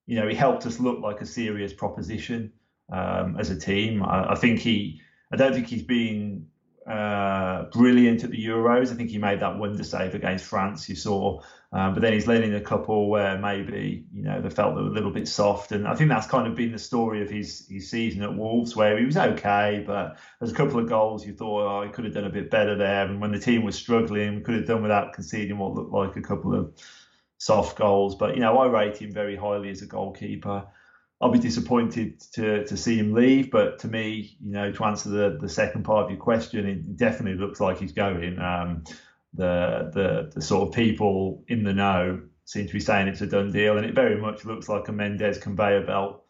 you 0.07 0.15
know 0.15 0.27
he 0.27 0.35
helped 0.35 0.65
us 0.65 0.79
look 0.79 1.01
like 1.01 1.21
a 1.21 1.25
serious 1.25 1.73
proposition 1.73 2.53
um, 2.91 3.35
as 3.37 3.49
a 3.49 3.59
team. 3.59 4.01
I, 4.01 4.31
I 4.31 4.35
think 4.35 4.59
he 4.59 5.01
I 5.31 5.35
don't 5.37 5.53
think 5.53 5.67
he's 5.67 5.83
been 5.83 6.47
uh, 6.87 7.63
brilliant 7.71 8.23
at 8.23 8.31
the 8.31 8.45
Euros. 8.45 8.91
I 8.91 8.95
think 8.95 9.09
he 9.09 9.17
made 9.17 9.39
that 9.39 9.57
wonder 9.57 9.83
save 9.83 10.15
against 10.15 10.45
France. 10.45 10.89
You 10.89 10.95
saw. 10.95 11.41
Um, 11.73 11.93
but 11.93 12.01
then 12.01 12.11
he's 12.11 12.27
led 12.27 12.43
in 12.43 12.53
a 12.55 12.59
couple 12.59 13.09
where 13.09 13.37
maybe 13.37 14.03
you 14.13 14.23
know 14.23 14.41
they 14.41 14.49
felt 14.49 14.75
they 14.75 14.81
were 14.81 14.87
a 14.87 14.91
little 14.91 15.11
bit 15.11 15.27
soft, 15.27 15.71
and 15.71 15.87
I 15.87 15.95
think 15.95 16.09
that's 16.09 16.27
kind 16.27 16.47
of 16.47 16.55
been 16.55 16.73
the 16.73 16.79
story 16.79 17.21
of 17.21 17.29
his 17.29 17.65
his 17.69 17.89
season 17.89 18.23
at 18.23 18.35
Wolves, 18.35 18.75
where 18.75 18.97
he 18.97 19.05
was 19.05 19.15
okay, 19.15 19.81
but 19.87 20.17
there's 20.39 20.51
a 20.51 20.55
couple 20.55 20.79
of 20.79 20.89
goals 20.89 21.25
you 21.25 21.33
thought 21.33 21.81
oh 21.81 21.85
he 21.85 21.89
could 21.93 22.03
have 22.03 22.13
done 22.13 22.25
a 22.25 22.29
bit 22.29 22.49
better 22.51 22.75
there, 22.75 23.05
and 23.05 23.21
when 23.21 23.31
the 23.31 23.39
team 23.39 23.63
was 23.63 23.75
struggling, 23.75 24.35
we 24.35 24.41
could 24.41 24.55
have 24.55 24.67
done 24.67 24.81
without 24.81 25.13
conceding 25.13 25.57
what 25.57 25.73
looked 25.73 25.93
like 25.93 26.17
a 26.17 26.21
couple 26.21 26.53
of 26.53 26.73
soft 27.37 27.77
goals. 27.77 28.15
But 28.15 28.35
you 28.35 28.41
know 28.41 28.57
I 28.57 28.67
rate 28.67 28.97
him 28.97 29.13
very 29.13 29.37
highly 29.37 29.69
as 29.69 29.81
a 29.81 29.87
goalkeeper. 29.87 30.65
I'll 31.21 31.31
be 31.31 31.39
disappointed 31.39 32.19
to 32.33 32.65
to 32.65 32.75
see 32.75 32.97
him 32.97 33.13
leave, 33.13 33.51
but 33.51 33.77
to 33.79 33.87
me, 33.87 34.37
you 34.43 34.51
know, 34.51 34.71
to 34.71 34.83
answer 34.85 35.09
the 35.09 35.37
the 35.39 35.49
second 35.49 35.83
part 35.83 36.05
of 36.05 36.09
your 36.09 36.19
question, 36.19 36.67
it 36.67 36.97
definitely 36.97 37.39
looks 37.39 37.59
like 37.59 37.77
he's 37.77 37.91
going. 37.91 38.39
Um, 38.39 38.83
the 39.33 39.91
the 39.93 40.31
the 40.33 40.41
sort 40.41 40.67
of 40.67 40.73
people 40.73 41.43
in 41.47 41.63
the 41.63 41.73
know 41.73 42.21
seem 42.45 42.67
to 42.67 42.73
be 42.73 42.79
saying 42.79 43.07
it's 43.07 43.21
a 43.21 43.27
done 43.27 43.51
deal, 43.51 43.77
and 43.77 43.85
it 43.85 43.93
very 43.93 44.19
much 44.19 44.45
looks 44.45 44.67
like 44.67 44.87
a 44.87 44.91
Mendes 44.91 45.37
conveyor 45.37 45.85
belt 45.85 46.25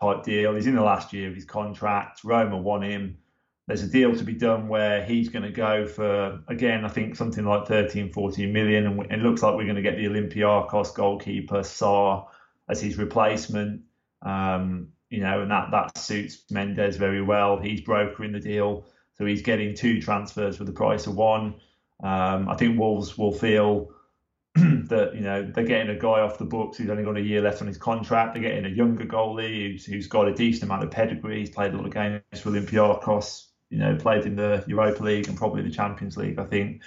type 0.00 0.22
deal. 0.22 0.54
He's 0.54 0.66
in 0.66 0.76
the 0.76 0.82
last 0.82 1.12
year 1.12 1.28
of 1.28 1.34
his 1.34 1.44
contract. 1.44 2.20
Roma 2.24 2.56
want 2.56 2.84
him. 2.84 3.18
There's 3.66 3.82
a 3.82 3.88
deal 3.88 4.14
to 4.16 4.24
be 4.24 4.32
done 4.32 4.68
where 4.68 5.04
he's 5.04 5.28
going 5.28 5.42
to 5.42 5.50
go 5.50 5.86
for 5.86 6.40
again, 6.48 6.84
I 6.84 6.88
think 6.88 7.16
something 7.16 7.44
like 7.44 7.66
13, 7.66 8.12
14 8.12 8.52
million, 8.52 8.86
and 8.86 9.12
it 9.12 9.18
looks 9.18 9.42
like 9.42 9.56
we're 9.56 9.64
going 9.64 9.76
to 9.76 9.82
get 9.82 9.96
the 9.96 10.06
Olympiacos 10.06 10.94
goalkeeper 10.94 11.64
Sá 11.64 12.24
as 12.68 12.80
his 12.80 12.96
replacement. 12.96 13.82
Um, 14.22 14.88
you 15.10 15.20
know, 15.20 15.42
and 15.42 15.50
that 15.50 15.70
that 15.70 15.96
suits 15.96 16.50
Mendes 16.50 16.96
very 16.96 17.22
well. 17.22 17.58
He's 17.58 17.80
brokering 17.80 18.32
the 18.32 18.40
deal, 18.40 18.86
so 19.16 19.24
he's 19.24 19.42
getting 19.42 19.74
two 19.74 20.00
transfers 20.00 20.56
for 20.56 20.64
the 20.64 20.72
price 20.72 21.06
of 21.06 21.14
one. 21.14 21.54
Um, 22.02 22.48
I 22.48 22.54
think 22.54 22.78
Wolves 22.78 23.16
will 23.16 23.32
feel 23.32 23.90
that 24.54 25.12
you 25.14 25.20
know 25.20 25.50
they're 25.54 25.64
getting 25.64 25.94
a 25.94 25.98
guy 25.98 26.20
off 26.20 26.38
the 26.38 26.44
books 26.44 26.76
who's 26.76 26.90
only 26.90 27.04
got 27.04 27.16
a 27.16 27.22
year 27.22 27.40
left 27.40 27.60
on 27.60 27.66
his 27.66 27.78
contract. 27.78 28.34
They're 28.34 28.42
getting 28.42 28.66
a 28.66 28.74
younger 28.74 29.04
goalie 29.04 29.72
who's, 29.72 29.86
who's 29.86 30.06
got 30.06 30.28
a 30.28 30.34
decent 30.34 30.64
amount 30.64 30.84
of 30.84 30.90
pedigree. 30.90 31.40
He's 31.40 31.50
played 31.50 31.72
a 31.72 31.76
lot 31.76 31.86
of 31.86 31.92
games 31.92 32.22
for 32.40 32.50
Olympiacos. 32.50 33.46
You 33.70 33.78
know, 33.78 33.96
played 33.96 34.24
in 34.24 34.36
the 34.36 34.64
Europa 34.66 35.02
League 35.02 35.28
and 35.28 35.36
probably 35.36 35.62
the 35.62 35.70
Champions 35.70 36.16
League. 36.16 36.38
I 36.38 36.44
think. 36.44 36.82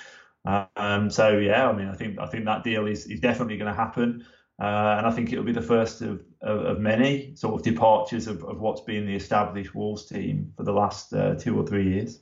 Um, 0.45 1.09
so 1.09 1.37
yeah, 1.37 1.69
I 1.69 1.73
mean, 1.73 1.87
I 1.87 1.95
think 1.95 2.19
I 2.19 2.25
think 2.25 2.45
that 2.45 2.63
deal 2.63 2.87
is, 2.87 3.05
is 3.05 3.19
definitely 3.19 3.57
going 3.57 3.71
to 3.71 3.77
happen. 3.77 4.25
Uh, 4.61 4.95
and 4.99 5.07
I 5.07 5.11
think 5.11 5.33
it'll 5.33 5.43
be 5.43 5.51
the 5.51 5.61
first 5.61 6.03
of, 6.03 6.23
of, 6.41 6.59
of 6.65 6.79
many 6.79 7.33
sort 7.35 7.55
of 7.55 7.63
departures 7.63 8.27
of, 8.27 8.43
of 8.43 8.59
what's 8.59 8.81
been 8.81 9.07
the 9.07 9.15
established 9.15 9.73
Wolves 9.73 10.05
team 10.05 10.53
for 10.55 10.61
the 10.61 10.71
last 10.71 11.11
uh, 11.13 11.33
two 11.33 11.59
or 11.59 11.65
three 11.65 11.89
years. 11.89 12.19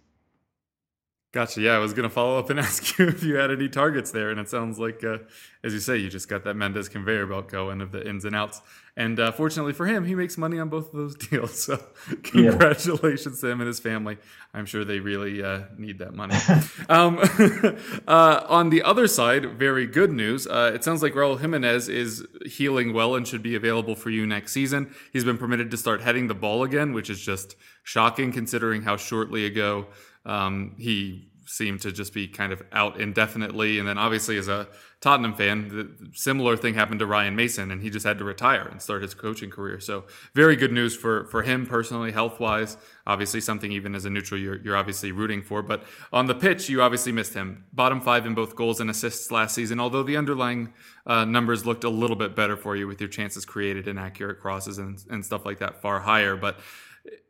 Gotcha. 1.33 1.59
Yeah, 1.59 1.73
I 1.73 1.79
was 1.79 1.93
going 1.93 2.07
to 2.07 2.13
follow 2.13 2.39
up 2.39 2.49
and 2.49 2.57
ask 2.59 2.97
you 2.97 3.09
if 3.09 3.23
you 3.23 3.35
had 3.35 3.51
any 3.51 3.67
targets 3.67 4.11
there, 4.11 4.29
and 4.29 4.39
it 4.39 4.47
sounds 4.47 4.79
like, 4.79 5.03
uh, 5.03 5.17
as 5.65 5.73
you 5.73 5.81
say, 5.81 5.97
you 5.97 6.09
just 6.09 6.29
got 6.29 6.45
that 6.45 6.55
Mendes 6.55 6.87
conveyor 6.87 7.27
belt 7.27 7.49
going 7.49 7.81
of 7.81 7.91
the 7.91 8.07
ins 8.07 8.23
and 8.23 8.33
outs. 8.33 8.61
And 8.99 9.17
uh, 9.17 9.31
fortunately 9.31 9.71
for 9.71 9.85
him, 9.85 10.03
he 10.03 10.13
makes 10.13 10.37
money 10.37 10.59
on 10.59 10.67
both 10.67 10.87
of 10.87 10.99
those 10.99 11.15
deals. 11.29 11.57
So, 11.57 11.81
congratulations 12.21 13.41
yeah. 13.41 13.47
to 13.47 13.53
him 13.53 13.61
and 13.61 13.67
his 13.67 13.79
family. 13.79 14.17
I'm 14.53 14.65
sure 14.65 14.83
they 14.83 14.99
really 14.99 15.41
uh, 15.41 15.61
need 15.77 15.99
that 15.99 16.13
money. 16.13 16.35
um, 16.89 17.17
uh, 18.07 18.45
on 18.49 18.71
the 18.71 18.83
other 18.83 19.07
side, 19.07 19.57
very 19.57 19.87
good 19.87 20.11
news. 20.11 20.47
Uh, 20.47 20.73
it 20.75 20.83
sounds 20.83 21.01
like 21.01 21.13
Raul 21.13 21.39
Jimenez 21.39 21.87
is 21.87 22.27
healing 22.45 22.91
well 22.91 23.15
and 23.15 23.25
should 23.25 23.41
be 23.41 23.55
available 23.55 23.95
for 23.95 24.09
you 24.09 24.27
next 24.27 24.51
season. 24.51 24.93
He's 25.13 25.23
been 25.23 25.37
permitted 25.37 25.71
to 25.71 25.77
start 25.77 26.01
heading 26.01 26.27
the 26.27 26.35
ball 26.35 26.63
again, 26.63 26.91
which 26.91 27.09
is 27.09 27.21
just 27.21 27.55
shocking 27.83 28.33
considering 28.33 28.81
how 28.81 28.97
shortly 28.97 29.45
ago. 29.45 29.87
Um, 30.25 30.75
he 30.77 31.28
seemed 31.49 31.81
to 31.81 31.91
just 31.91 32.13
be 32.13 32.27
kind 32.27 32.53
of 32.53 32.61
out 32.71 33.01
indefinitely. 33.01 33.79
And 33.79 33.87
then 33.87 33.97
obviously, 33.97 34.37
as 34.37 34.47
a 34.47 34.67
Tottenham 35.01 35.33
fan, 35.33 35.69
the 35.69 36.09
similar 36.13 36.55
thing 36.55 36.75
happened 36.75 36.99
to 36.99 37.07
Ryan 37.07 37.35
Mason, 37.35 37.71
and 37.71 37.81
he 37.81 37.89
just 37.89 38.05
had 38.05 38.19
to 38.19 38.23
retire 38.23 38.67
and 38.67 38.79
start 38.79 39.01
his 39.01 39.15
coaching 39.15 39.49
career. 39.49 39.79
So 39.79 40.05
very 40.35 40.55
good 40.55 40.71
news 40.71 40.95
for 40.95 41.25
for 41.25 41.41
him 41.41 41.65
personally, 41.65 42.11
health 42.11 42.39
wise. 42.39 42.77
Obviously, 43.07 43.41
something 43.41 43.71
even 43.71 43.95
as 43.95 44.05
a 44.05 44.11
neutral 44.11 44.39
you're, 44.39 44.61
you're 44.61 44.77
obviously 44.77 45.11
rooting 45.11 45.41
for. 45.41 45.63
But 45.63 45.83
on 46.13 46.27
the 46.27 46.35
pitch, 46.35 46.69
you 46.69 46.83
obviously 46.83 47.11
missed 47.11 47.33
him. 47.33 47.65
Bottom 47.73 47.99
five 47.99 48.27
in 48.27 48.35
both 48.35 48.55
goals 48.55 48.79
and 48.79 48.89
assists 48.89 49.31
last 49.31 49.55
season. 49.55 49.79
Although 49.79 50.03
the 50.03 50.17
underlying 50.17 50.73
uh, 51.07 51.25
numbers 51.25 51.65
looked 51.65 51.83
a 51.83 51.89
little 51.89 52.15
bit 52.15 52.35
better 52.35 52.55
for 52.55 52.75
you 52.75 52.87
with 52.87 53.01
your 53.01 53.09
chances 53.09 53.43
created 53.43 53.87
and 53.87 53.97
accurate 53.97 54.39
crosses 54.39 54.77
and, 54.77 55.03
and 55.09 55.25
stuff 55.25 55.45
like 55.45 55.59
that 55.59 55.81
far 55.81 55.99
higher, 55.99 56.35
but 56.35 56.59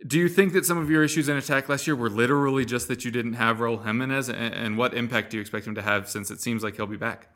do 0.05 0.17
you 0.17 0.29
think 0.29 0.53
that 0.53 0.65
some 0.65 0.77
of 0.77 0.89
your 0.89 1.03
issues 1.03 1.29
in 1.29 1.37
attack 1.37 1.69
last 1.69 1.87
year 1.87 1.95
were 1.95 2.09
literally 2.09 2.65
just 2.65 2.87
that 2.87 3.05
you 3.05 3.11
didn't 3.11 3.33
have 3.33 3.57
Raul 3.57 3.83
Jimenez? 3.83 4.29
And 4.29 4.77
what 4.77 4.93
impact 4.93 5.31
do 5.31 5.37
you 5.37 5.41
expect 5.41 5.67
him 5.67 5.75
to 5.75 5.81
have 5.81 6.09
since 6.09 6.31
it 6.31 6.41
seems 6.41 6.63
like 6.63 6.75
he'll 6.75 6.87
be 6.87 6.97
back? 6.97 7.29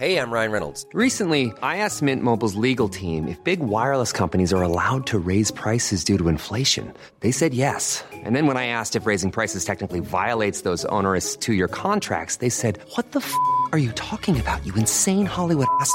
Hey, 0.00 0.16
I'm 0.16 0.30
Ryan 0.30 0.50
Reynolds. 0.50 0.86
Recently, 0.94 1.52
I 1.62 1.76
asked 1.76 2.00
Mint 2.00 2.22
Mobile's 2.22 2.54
legal 2.54 2.88
team 2.88 3.28
if 3.28 3.44
big 3.44 3.60
wireless 3.60 4.12
companies 4.12 4.50
are 4.50 4.62
allowed 4.62 5.06
to 5.08 5.18
raise 5.18 5.50
prices 5.50 6.04
due 6.04 6.16
to 6.16 6.28
inflation. 6.28 6.94
They 7.20 7.30
said 7.30 7.52
yes. 7.52 8.02
And 8.10 8.34
then 8.34 8.46
when 8.46 8.56
I 8.56 8.64
asked 8.64 8.96
if 8.96 9.04
raising 9.04 9.30
prices 9.30 9.62
technically 9.62 10.00
violates 10.00 10.62
those 10.62 10.86
onerous 10.86 11.36
two 11.36 11.52
year 11.52 11.68
contracts, 11.68 12.36
they 12.36 12.48
said, 12.48 12.78
What 12.94 13.12
the 13.12 13.20
f 13.20 13.34
are 13.72 13.78
you 13.78 13.92
talking 13.92 14.40
about, 14.40 14.64
you 14.64 14.74
insane 14.74 15.26
Hollywood 15.26 15.68
ass? 15.80 15.94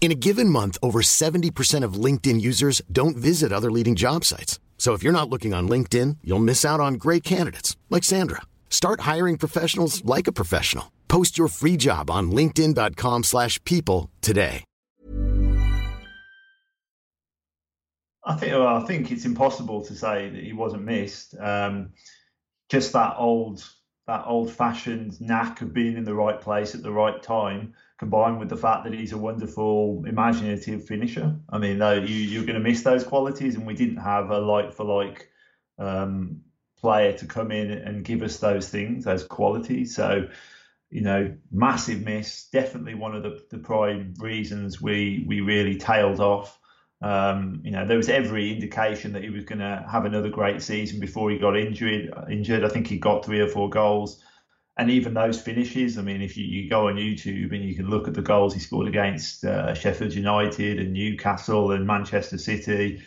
In 0.00 0.12
a 0.12 0.14
given 0.14 0.48
month, 0.48 0.78
over 0.82 1.00
70% 1.00 1.82
of 1.82 1.94
LinkedIn 1.94 2.40
users 2.40 2.80
don't 2.92 3.16
visit 3.16 3.52
other 3.52 3.72
leading 3.72 3.96
job 3.96 4.24
sites. 4.24 4.60
So 4.78 4.92
if 4.92 5.02
you're 5.02 5.12
not 5.12 5.28
looking 5.28 5.52
on 5.52 5.68
LinkedIn, 5.68 6.18
you'll 6.22 6.38
miss 6.38 6.64
out 6.64 6.78
on 6.78 6.94
great 6.94 7.24
candidates 7.24 7.76
like 7.90 8.04
Sandra. 8.04 8.42
Start 8.70 9.00
hiring 9.00 9.36
professionals 9.36 10.04
like 10.04 10.28
a 10.28 10.32
professional. 10.32 10.92
Post 11.08 11.36
your 11.36 11.48
free 11.48 11.76
job 11.76 12.08
on 12.08 12.30
linkedin.com/people 12.30 14.10
today. 14.20 14.62
I 18.28 18.34
think 18.34 18.52
well, 18.52 18.66
I 18.66 18.84
think 18.86 19.12
it's 19.12 19.24
impossible 19.24 19.84
to 19.84 19.94
say 19.94 20.28
that 20.30 20.42
he 20.42 20.52
wasn't 20.52 20.82
missed. 20.82 21.36
Um, 21.38 21.90
just 22.68 22.92
that 22.92 23.14
old 23.16 23.64
that 24.06 24.24
old-fashioned 24.26 25.20
knack 25.20 25.62
of 25.62 25.72
being 25.72 25.96
in 25.96 26.04
the 26.04 26.14
right 26.14 26.40
place 26.40 26.74
at 26.74 26.82
the 26.82 26.92
right 26.92 27.22
time 27.22 27.74
combined 27.98 28.38
with 28.38 28.48
the 28.48 28.56
fact 28.56 28.84
that 28.84 28.92
he's 28.92 29.12
a 29.12 29.18
wonderful 29.18 30.04
imaginative 30.06 30.84
finisher. 30.84 31.34
I 31.48 31.58
mean, 31.58 31.78
you, 31.78 32.14
you're 32.14 32.44
going 32.44 32.62
to 32.62 32.68
miss 32.68 32.82
those 32.82 33.04
qualities, 33.04 33.54
and 33.54 33.66
we 33.66 33.74
didn't 33.74 33.96
have 33.96 34.30
a 34.30 34.38
like 34.38 34.72
for 34.72 34.84
like 34.84 35.30
um, 35.78 36.42
player 36.78 37.12
to 37.14 37.26
come 37.26 37.50
in 37.50 37.70
and 37.70 38.04
give 38.04 38.22
us 38.22 38.38
those 38.38 38.68
things, 38.68 39.04
those 39.04 39.24
qualities. 39.24 39.94
So, 39.94 40.28
you 40.90 41.00
know, 41.00 41.34
massive 41.50 42.02
miss. 42.02 42.48
Definitely 42.48 42.94
one 42.94 43.16
of 43.16 43.22
the, 43.22 43.42
the 43.50 43.58
prime 43.58 44.14
reasons 44.18 44.80
we 44.80 45.24
we 45.26 45.40
really 45.40 45.76
tailed 45.76 46.20
off. 46.20 46.58
Um, 47.02 47.60
you 47.64 47.70
know, 47.70 47.86
there 47.86 47.96
was 47.96 48.08
every 48.08 48.52
indication 48.52 49.12
that 49.12 49.22
he 49.22 49.30
was 49.30 49.44
going 49.44 49.58
to 49.58 49.86
have 49.90 50.06
another 50.06 50.30
great 50.30 50.62
season 50.62 51.00
before 51.00 51.30
he 51.30 51.38
got 51.38 51.56
injured. 51.56 52.12
Injured, 52.30 52.64
I 52.64 52.68
think 52.68 52.86
he 52.86 52.98
got 52.98 53.24
three 53.24 53.40
or 53.40 53.48
four 53.48 53.70
goals 53.70 54.22
and 54.76 54.90
even 54.90 55.14
those 55.14 55.40
finishes. 55.40 55.98
I 55.98 56.02
mean, 56.02 56.20
if 56.20 56.36
you, 56.36 56.44
you 56.44 56.68
go 56.68 56.88
on 56.88 56.96
YouTube 56.96 57.54
and 57.54 57.64
you 57.64 57.74
can 57.74 57.88
look 57.88 58.08
at 58.08 58.14
the 58.14 58.22
goals 58.22 58.54
he 58.54 58.60
scored 58.60 58.88
against 58.88 59.44
uh, 59.44 59.74
Sheffield 59.74 60.12
United 60.12 60.78
and 60.78 60.92
Newcastle 60.92 61.72
and 61.72 61.86
Manchester 61.86 62.38
City 62.38 63.02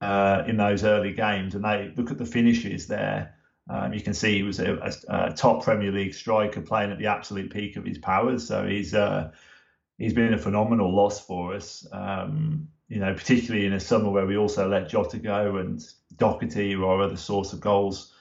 uh, 0.00 0.44
in 0.46 0.56
those 0.56 0.84
early 0.84 1.12
games, 1.12 1.54
and 1.54 1.64
they 1.64 1.92
look 1.96 2.10
at 2.10 2.18
the 2.18 2.26
finishes 2.26 2.86
there. 2.86 3.34
Um, 3.68 3.92
you 3.92 4.00
can 4.00 4.14
see 4.14 4.36
he 4.36 4.42
was 4.42 4.58
a, 4.58 4.76
a, 4.76 4.92
a, 5.28 5.32
top 5.32 5.62
Premier 5.62 5.92
League 5.92 6.14
striker 6.14 6.60
playing 6.60 6.90
at 6.90 6.98
the 6.98 7.06
absolute 7.06 7.52
peak 7.52 7.76
of 7.76 7.84
his 7.84 7.98
powers. 7.98 8.46
So 8.46 8.66
he's 8.66 8.94
uh, 8.94 9.30
he's 9.98 10.14
been 10.14 10.34
a 10.34 10.38
phenomenal 10.38 10.94
loss 10.94 11.24
for 11.24 11.54
us. 11.54 11.86
Um, 11.92 12.68
you 12.88 12.98
know, 12.98 13.14
particularly 13.14 13.66
in 13.66 13.72
a 13.74 13.80
summer 13.80 14.10
where 14.10 14.26
we 14.26 14.36
also 14.36 14.68
let 14.68 14.88
Jota 14.88 15.18
go 15.18 15.58
and 15.58 15.80
Doherty, 16.16 16.74
or 16.74 16.86
our 16.86 17.02
other 17.02 17.16
source 17.16 17.52
of 17.52 17.60
goals, 17.60 18.12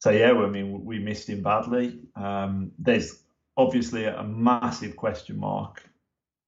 so 0.00 0.10
yeah, 0.10 0.32
I 0.32 0.48
mean, 0.48 0.84
we 0.84 0.98
missed 0.98 1.28
him 1.28 1.42
badly. 1.42 2.00
Um, 2.14 2.72
there's 2.78 3.22
obviously 3.56 4.04
a 4.04 4.22
massive 4.22 4.96
question 4.96 5.38
mark 5.38 5.82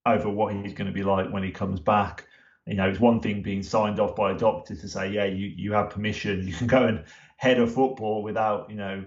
over 0.07 0.29
what 0.31 0.55
he's 0.55 0.73
going 0.73 0.87
to 0.87 0.93
be 0.93 1.03
like 1.03 1.31
when 1.31 1.43
he 1.43 1.51
comes 1.51 1.81
back. 1.81 2.27
You 2.67 2.75
know, 2.75 2.89
it's 2.89 3.01
one 3.01 3.21
thing 3.21 3.43
being 3.43 3.63
signed 3.63 3.99
off 3.99 4.15
by 4.15 4.33
a 4.33 4.39
doctor 4.39 4.77
to 4.77 4.89
say, 4.89 5.11
yeah, 5.11 5.25
you, 5.25 5.47
you 5.47 5.73
have 5.73 5.91
permission, 5.91 6.47
you 6.47 6.55
can 6.55 6.67
go 6.69 6.87
and 6.87 7.05
head 7.37 7.59
a 7.59 7.67
football 7.67 8.23
without, 8.23 8.71
you 8.71 8.77
know, 8.77 9.05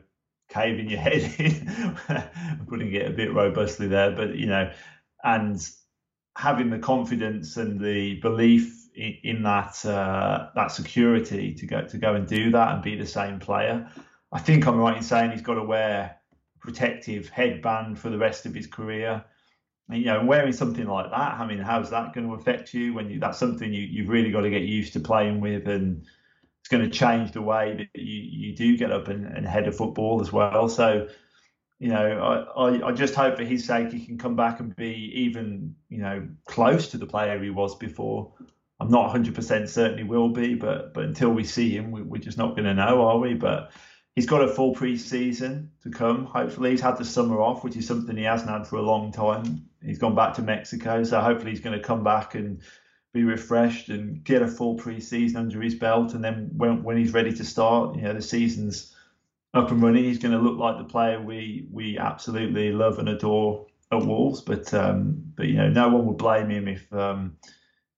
caving 0.49 0.89
your 0.89 0.99
head 0.99 1.33
in. 1.39 1.97
Putting 2.67 2.93
it 2.93 3.07
a 3.07 3.13
bit 3.13 3.33
robustly 3.33 3.87
there, 3.87 4.11
but 4.11 4.35
you 4.35 4.47
know, 4.47 4.71
and 5.23 5.65
having 6.37 6.69
the 6.69 6.79
confidence 6.79 7.57
and 7.57 7.79
the 7.79 8.19
belief 8.21 8.87
in, 8.95 9.17
in 9.23 9.43
that 9.43 9.83
uh, 9.85 10.49
that 10.55 10.71
security 10.71 11.53
to 11.55 11.65
go 11.65 11.85
to 11.87 11.97
go 11.97 12.15
and 12.15 12.27
do 12.27 12.51
that 12.51 12.73
and 12.73 12.83
be 12.83 12.95
the 12.95 13.05
same 13.05 13.39
player. 13.39 13.89
I 14.33 14.39
think 14.39 14.65
I'm 14.65 14.77
right 14.77 14.97
in 14.97 15.03
saying 15.03 15.31
he's 15.31 15.43
got 15.43 15.55
to 15.55 15.63
wear 15.63 16.17
protective 16.59 17.29
headband 17.29 17.99
for 17.99 18.09
the 18.09 18.17
rest 18.17 18.47
of 18.47 18.53
his 18.53 18.65
career. 18.65 19.23
And, 19.89 19.99
you 19.99 20.05
know, 20.05 20.25
wearing 20.25 20.53
something 20.53 20.87
like 20.87 21.11
that, 21.11 21.39
I 21.39 21.45
mean, 21.45 21.59
how's 21.59 21.91
that 21.91 22.13
going 22.13 22.27
to 22.27 22.33
affect 22.33 22.73
you 22.73 22.95
when 22.95 23.09
you, 23.11 23.19
that's 23.19 23.37
something 23.37 23.71
you, 23.71 23.81
you've 23.81 24.09
really 24.09 24.31
got 24.31 24.41
to 24.41 24.49
get 24.49 24.63
used 24.63 24.93
to 24.93 24.99
playing 24.99 25.39
with 25.39 25.67
and 25.67 26.03
it's 26.61 26.69
going 26.69 26.83
to 26.83 26.89
change 26.89 27.33
the 27.33 27.41
way 27.41 27.75
that 27.77 28.01
you, 28.01 28.21
you 28.21 28.55
do 28.55 28.75
get 28.75 28.91
up 28.91 29.07
and, 29.07 29.25
and 29.27 29.45
head 29.45 29.67
a 29.67 29.71
football 29.71 30.19
as 30.19 30.31
well. 30.31 30.67
So, 30.67 31.09
you 31.79 31.89
know, 31.89 32.47
I, 32.57 32.69
I, 32.69 32.87
I, 32.87 32.91
just 32.93 33.13
hope 33.13 33.37
for 33.37 33.43
his 33.43 33.65
sake 33.65 33.91
he 33.91 34.05
can 34.05 34.17
come 34.17 34.35
back 34.35 34.61
and 34.61 34.75
be 34.75 35.11
even, 35.13 35.75
you 35.89 35.99
know, 35.99 36.27
close 36.47 36.87
to 36.89 36.97
the 36.97 37.05
player 37.05 37.43
he 37.43 37.49
was 37.49 37.75
before. 37.75 38.33
I'm 38.79 38.89
not 38.89 39.13
100% 39.13 39.67
certain 39.67 39.97
he 39.97 40.03
will 40.05 40.29
be, 40.29 40.55
but 40.55 40.93
but 40.93 41.03
until 41.03 41.31
we 41.31 41.43
see 41.43 41.75
him, 41.75 41.91
we, 41.91 42.01
we're 42.01 42.21
just 42.21 42.37
not 42.37 42.55
going 42.55 42.65
to 42.65 42.73
know, 42.73 43.01
are 43.01 43.19
we? 43.19 43.33
But 43.33 43.71
he's 44.15 44.25
got 44.25 44.43
a 44.43 44.47
full 44.47 44.73
pre-season 44.73 45.71
to 45.83 45.89
come. 45.89 46.25
Hopefully, 46.25 46.71
he's 46.71 46.81
had 46.81 46.97
the 46.97 47.05
summer 47.05 47.41
off, 47.41 47.63
which 47.63 47.75
is 47.75 47.87
something 47.87 48.15
he 48.15 48.23
hasn't 48.23 48.49
had 48.49 48.67
for 48.67 48.77
a 48.77 48.81
long 48.81 49.11
time. 49.11 49.67
He's 49.83 49.99
gone 49.99 50.15
back 50.15 50.33
to 50.35 50.41
Mexico, 50.41 51.03
so 51.03 51.19
hopefully 51.19 51.51
he's 51.51 51.61
going 51.61 51.77
to 51.77 51.83
come 51.83 52.03
back 52.03 52.35
and 52.35 52.61
be 53.13 53.23
refreshed 53.23 53.89
and 53.89 54.23
get 54.23 54.41
a 54.41 54.47
full 54.47 54.75
pre-season 54.75 55.37
under 55.37 55.61
his 55.61 55.75
belt. 55.75 56.13
And 56.13 56.23
then 56.23 56.49
when 56.55 56.83
when 56.83 56.97
he's 56.97 57.13
ready 57.13 57.33
to 57.33 57.45
start, 57.45 57.95
you 57.95 58.01
know, 58.01 58.13
the 58.13 58.21
season's 58.21 58.95
up 59.53 59.71
and 59.71 59.81
running. 59.81 60.03
He's 60.03 60.19
going 60.19 60.33
to 60.33 60.39
look 60.39 60.57
like 60.57 60.77
the 60.77 60.83
player 60.91 61.21
we 61.21 61.67
we 61.71 61.97
absolutely 61.97 62.71
love 62.71 62.99
and 62.99 63.09
adore 63.09 63.67
at 63.91 64.05
Wolves. 64.05 64.41
But 64.41 64.73
um, 64.73 65.33
but 65.35 65.47
you 65.47 65.55
know, 65.55 65.69
no 65.69 65.89
one 65.89 66.05
would 66.07 66.17
blame 66.17 66.49
him 66.49 66.67
if 66.67 66.91
um, 66.93 67.37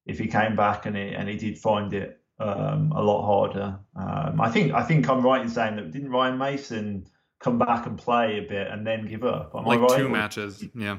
if 0.06 0.20
he 0.20 0.28
came 0.28 0.56
back 0.56 0.86
and 0.86 0.96
he 0.96 1.14
and 1.14 1.30
he 1.30 1.38
did 1.38 1.58
find 1.58 1.94
it 1.94 2.22
um, 2.40 2.92
a 2.92 3.02
lot 3.02 3.26
harder. 3.26 3.80
Um, 3.96 4.42
I 4.42 4.50
think 4.50 4.74
I 4.74 4.84
think 4.84 5.10
I'm 5.10 5.22
right 5.22 5.42
in 5.42 5.50
saying 5.50 5.78
that 5.78 5.92
didn't 5.92 6.12
Ryan 6.12 6.38
Mason 6.38 7.08
come 7.40 7.58
back 7.58 7.86
and 7.86 7.98
play 7.98 8.40
a 8.40 8.42
bit 8.42 8.68
and 8.68 8.86
then 8.86 9.08
give 9.08 9.24
up? 9.24 9.52
Am 9.56 9.66
like 9.66 9.80
right? 9.80 9.98
two 9.98 10.10
matches, 10.10 10.64
yeah. 10.74 10.98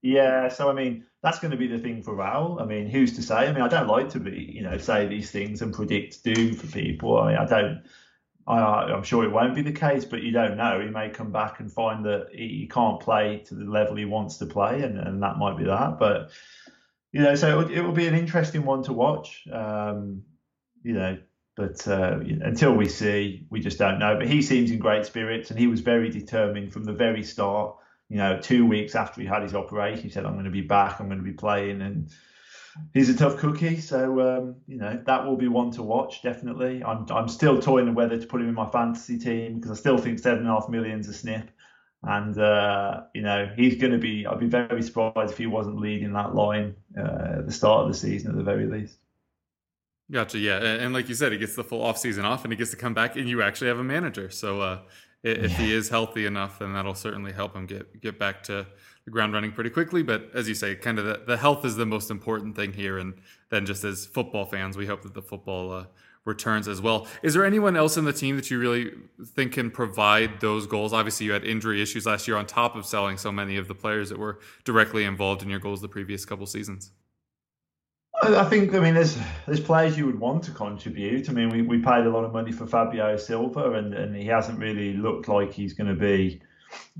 Yeah, 0.00 0.48
so 0.48 0.68
I 0.68 0.72
mean 0.72 1.04
that's 1.22 1.38
going 1.38 1.52
to 1.52 1.56
be 1.56 1.68
the 1.68 1.78
thing 1.78 2.02
for 2.02 2.14
Raul. 2.14 2.60
I 2.60 2.64
mean, 2.64 2.88
who's 2.88 3.14
to 3.14 3.22
say? 3.22 3.48
I 3.48 3.52
mean, 3.52 3.62
I 3.62 3.68
don't 3.68 3.86
like 3.86 4.10
to 4.10 4.20
be, 4.20 4.50
you 4.52 4.62
know, 4.62 4.76
say 4.76 5.06
these 5.06 5.30
things 5.30 5.62
and 5.62 5.72
predict 5.72 6.24
doom 6.24 6.54
for 6.54 6.66
people. 6.66 7.18
I 7.18 7.28
mean, 7.28 7.38
I 7.38 7.46
don't. 7.46 7.82
I, 8.44 8.90
am 8.90 9.04
sure 9.04 9.22
it 9.22 9.30
won't 9.30 9.54
be 9.54 9.62
the 9.62 9.72
case, 9.72 10.04
but 10.04 10.22
you 10.22 10.32
don't 10.32 10.56
know. 10.56 10.80
He 10.80 10.88
may 10.88 11.10
come 11.10 11.30
back 11.30 11.60
and 11.60 11.70
find 11.70 12.04
that 12.06 12.30
he 12.32 12.68
can't 12.68 12.98
play 12.98 13.44
to 13.46 13.54
the 13.54 13.64
level 13.64 13.94
he 13.94 14.04
wants 14.04 14.38
to 14.38 14.46
play, 14.46 14.82
and, 14.82 14.98
and 14.98 15.22
that 15.22 15.38
might 15.38 15.56
be 15.56 15.62
that. 15.64 16.00
But 16.00 16.32
you 17.12 17.22
know, 17.22 17.36
so 17.36 17.60
it, 17.60 17.70
it 17.70 17.82
will 17.82 17.92
be 17.92 18.08
an 18.08 18.16
interesting 18.16 18.64
one 18.64 18.82
to 18.84 18.92
watch. 18.92 19.46
Um, 19.52 20.24
you 20.82 20.94
know, 20.94 21.18
but 21.56 21.86
uh, 21.86 22.18
until 22.20 22.74
we 22.74 22.88
see, 22.88 23.46
we 23.50 23.60
just 23.60 23.78
don't 23.78 23.98
know. 23.98 24.16
But 24.18 24.28
he 24.28 24.42
seems 24.42 24.70
in 24.70 24.78
great 24.78 25.04
spirits, 25.04 25.50
and 25.50 25.58
he 25.58 25.66
was 25.66 25.80
very 25.80 26.10
determined 26.10 26.72
from 26.72 26.84
the 26.84 26.92
very 26.92 27.22
start. 27.22 27.76
You 28.08 28.18
know, 28.18 28.40
two 28.40 28.66
weeks 28.66 28.94
after 28.94 29.20
he 29.20 29.26
had 29.26 29.42
his 29.42 29.54
operation, 29.54 30.04
he 30.04 30.10
said, 30.10 30.24
"I'm 30.24 30.34
going 30.34 30.44
to 30.46 30.50
be 30.50 30.62
back. 30.62 31.00
I'm 31.00 31.06
going 31.06 31.18
to 31.18 31.24
be 31.24 31.32
playing." 31.32 31.82
And 31.82 32.10
he's 32.94 33.08
a 33.08 33.16
tough 33.16 33.36
cookie. 33.36 33.80
So 33.80 34.20
um, 34.20 34.56
you 34.66 34.78
know 34.78 35.00
that 35.04 35.26
will 35.26 35.36
be 35.36 35.48
one 35.48 35.70
to 35.72 35.82
watch 35.82 36.22
definitely. 36.22 36.82
I'm 36.82 37.06
I'm 37.10 37.28
still 37.28 37.60
toying 37.60 37.86
with 37.86 37.96
whether 37.96 38.18
to 38.18 38.26
put 38.26 38.40
him 38.40 38.48
in 38.48 38.54
my 38.54 38.68
fantasy 38.70 39.18
team 39.18 39.56
because 39.56 39.70
I 39.70 39.74
still 39.74 39.98
think 39.98 40.18
seven 40.18 40.40
and 40.40 40.48
a 40.48 40.52
half 40.52 40.68
million's 40.68 41.08
a 41.08 41.14
snip. 41.14 41.50
And 42.04 42.36
uh, 42.36 43.02
you 43.14 43.22
know 43.22 43.52
he's 43.56 43.76
going 43.76 43.92
to 43.92 43.98
be. 43.98 44.26
I'd 44.26 44.40
be 44.40 44.46
very 44.46 44.82
surprised 44.82 45.32
if 45.32 45.38
he 45.38 45.46
wasn't 45.46 45.80
leading 45.80 46.14
that 46.14 46.34
line 46.34 46.74
uh, 46.98 47.38
at 47.38 47.46
the 47.46 47.52
start 47.52 47.82
of 47.82 47.92
the 47.92 47.98
season 47.98 48.30
at 48.30 48.36
the 48.36 48.42
very 48.42 48.66
least. 48.66 48.96
Gotcha. 50.12 50.38
Yeah, 50.38 50.58
and 50.58 50.92
like 50.92 51.08
you 51.08 51.14
said, 51.14 51.32
he 51.32 51.38
gets 51.38 51.56
the 51.56 51.64
full 51.64 51.82
off 51.82 51.96
season 51.96 52.24
off, 52.24 52.44
and 52.44 52.52
he 52.52 52.56
gets 52.56 52.70
to 52.72 52.76
come 52.76 52.92
back, 52.92 53.16
and 53.16 53.28
you 53.28 53.40
actually 53.42 53.68
have 53.68 53.78
a 53.78 53.84
manager. 53.84 54.28
So 54.28 54.60
uh, 54.60 54.78
if 55.22 55.52
yeah. 55.52 55.56
he 55.56 55.72
is 55.72 55.88
healthy 55.88 56.26
enough, 56.26 56.58
then 56.58 56.74
that'll 56.74 56.94
certainly 56.94 57.32
help 57.32 57.56
him 57.56 57.66
get 57.66 58.00
get 58.00 58.18
back 58.18 58.42
to 58.44 58.66
the 59.04 59.10
ground 59.10 59.32
running 59.32 59.52
pretty 59.52 59.70
quickly. 59.70 60.02
But 60.02 60.30
as 60.34 60.48
you 60.48 60.54
say, 60.54 60.74
kind 60.74 60.98
of 60.98 61.06
the, 61.06 61.22
the 61.26 61.36
health 61.36 61.64
is 61.64 61.76
the 61.76 61.86
most 61.86 62.10
important 62.10 62.56
thing 62.56 62.74
here. 62.74 62.98
And 62.98 63.14
then 63.48 63.64
just 63.64 63.84
as 63.84 64.04
football 64.04 64.44
fans, 64.44 64.76
we 64.76 64.86
hope 64.86 65.02
that 65.02 65.14
the 65.14 65.22
football 65.22 65.72
uh, 65.72 65.84
returns 66.24 66.68
as 66.68 66.82
well. 66.82 67.06
Is 67.22 67.32
there 67.34 67.44
anyone 67.44 67.74
else 67.74 67.96
in 67.96 68.04
the 68.04 68.12
team 68.12 68.36
that 68.36 68.50
you 68.50 68.58
really 68.58 68.92
think 69.34 69.52
can 69.52 69.70
provide 69.70 70.40
those 70.40 70.66
goals? 70.66 70.92
Obviously, 70.92 71.26
you 71.26 71.32
had 71.32 71.44
injury 71.44 71.80
issues 71.80 72.04
last 72.04 72.28
year 72.28 72.36
on 72.36 72.46
top 72.46 72.76
of 72.76 72.84
selling 72.84 73.16
so 73.16 73.32
many 73.32 73.56
of 73.56 73.66
the 73.66 73.74
players 73.74 74.10
that 74.10 74.18
were 74.18 74.40
directly 74.64 75.04
involved 75.04 75.42
in 75.42 75.48
your 75.48 75.58
goals 75.58 75.80
the 75.80 75.88
previous 75.88 76.24
couple 76.24 76.46
seasons. 76.46 76.92
I 78.22 78.44
think 78.44 78.72
I 78.72 78.78
mean 78.78 78.94
there's 78.94 79.18
there's 79.46 79.60
players 79.60 79.98
you 79.98 80.06
would 80.06 80.18
want 80.18 80.44
to 80.44 80.52
contribute. 80.52 81.28
I 81.28 81.32
mean 81.32 81.48
we, 81.48 81.62
we 81.62 81.78
paid 81.78 82.06
a 82.06 82.10
lot 82.10 82.24
of 82.24 82.32
money 82.32 82.52
for 82.52 82.66
Fabio 82.66 83.16
Silva 83.16 83.72
and, 83.72 83.92
and 83.94 84.14
he 84.14 84.26
hasn't 84.26 84.60
really 84.60 84.92
looked 84.92 85.26
like 85.26 85.52
he's 85.52 85.72
going 85.72 85.88
to 85.88 85.94
be 85.94 86.40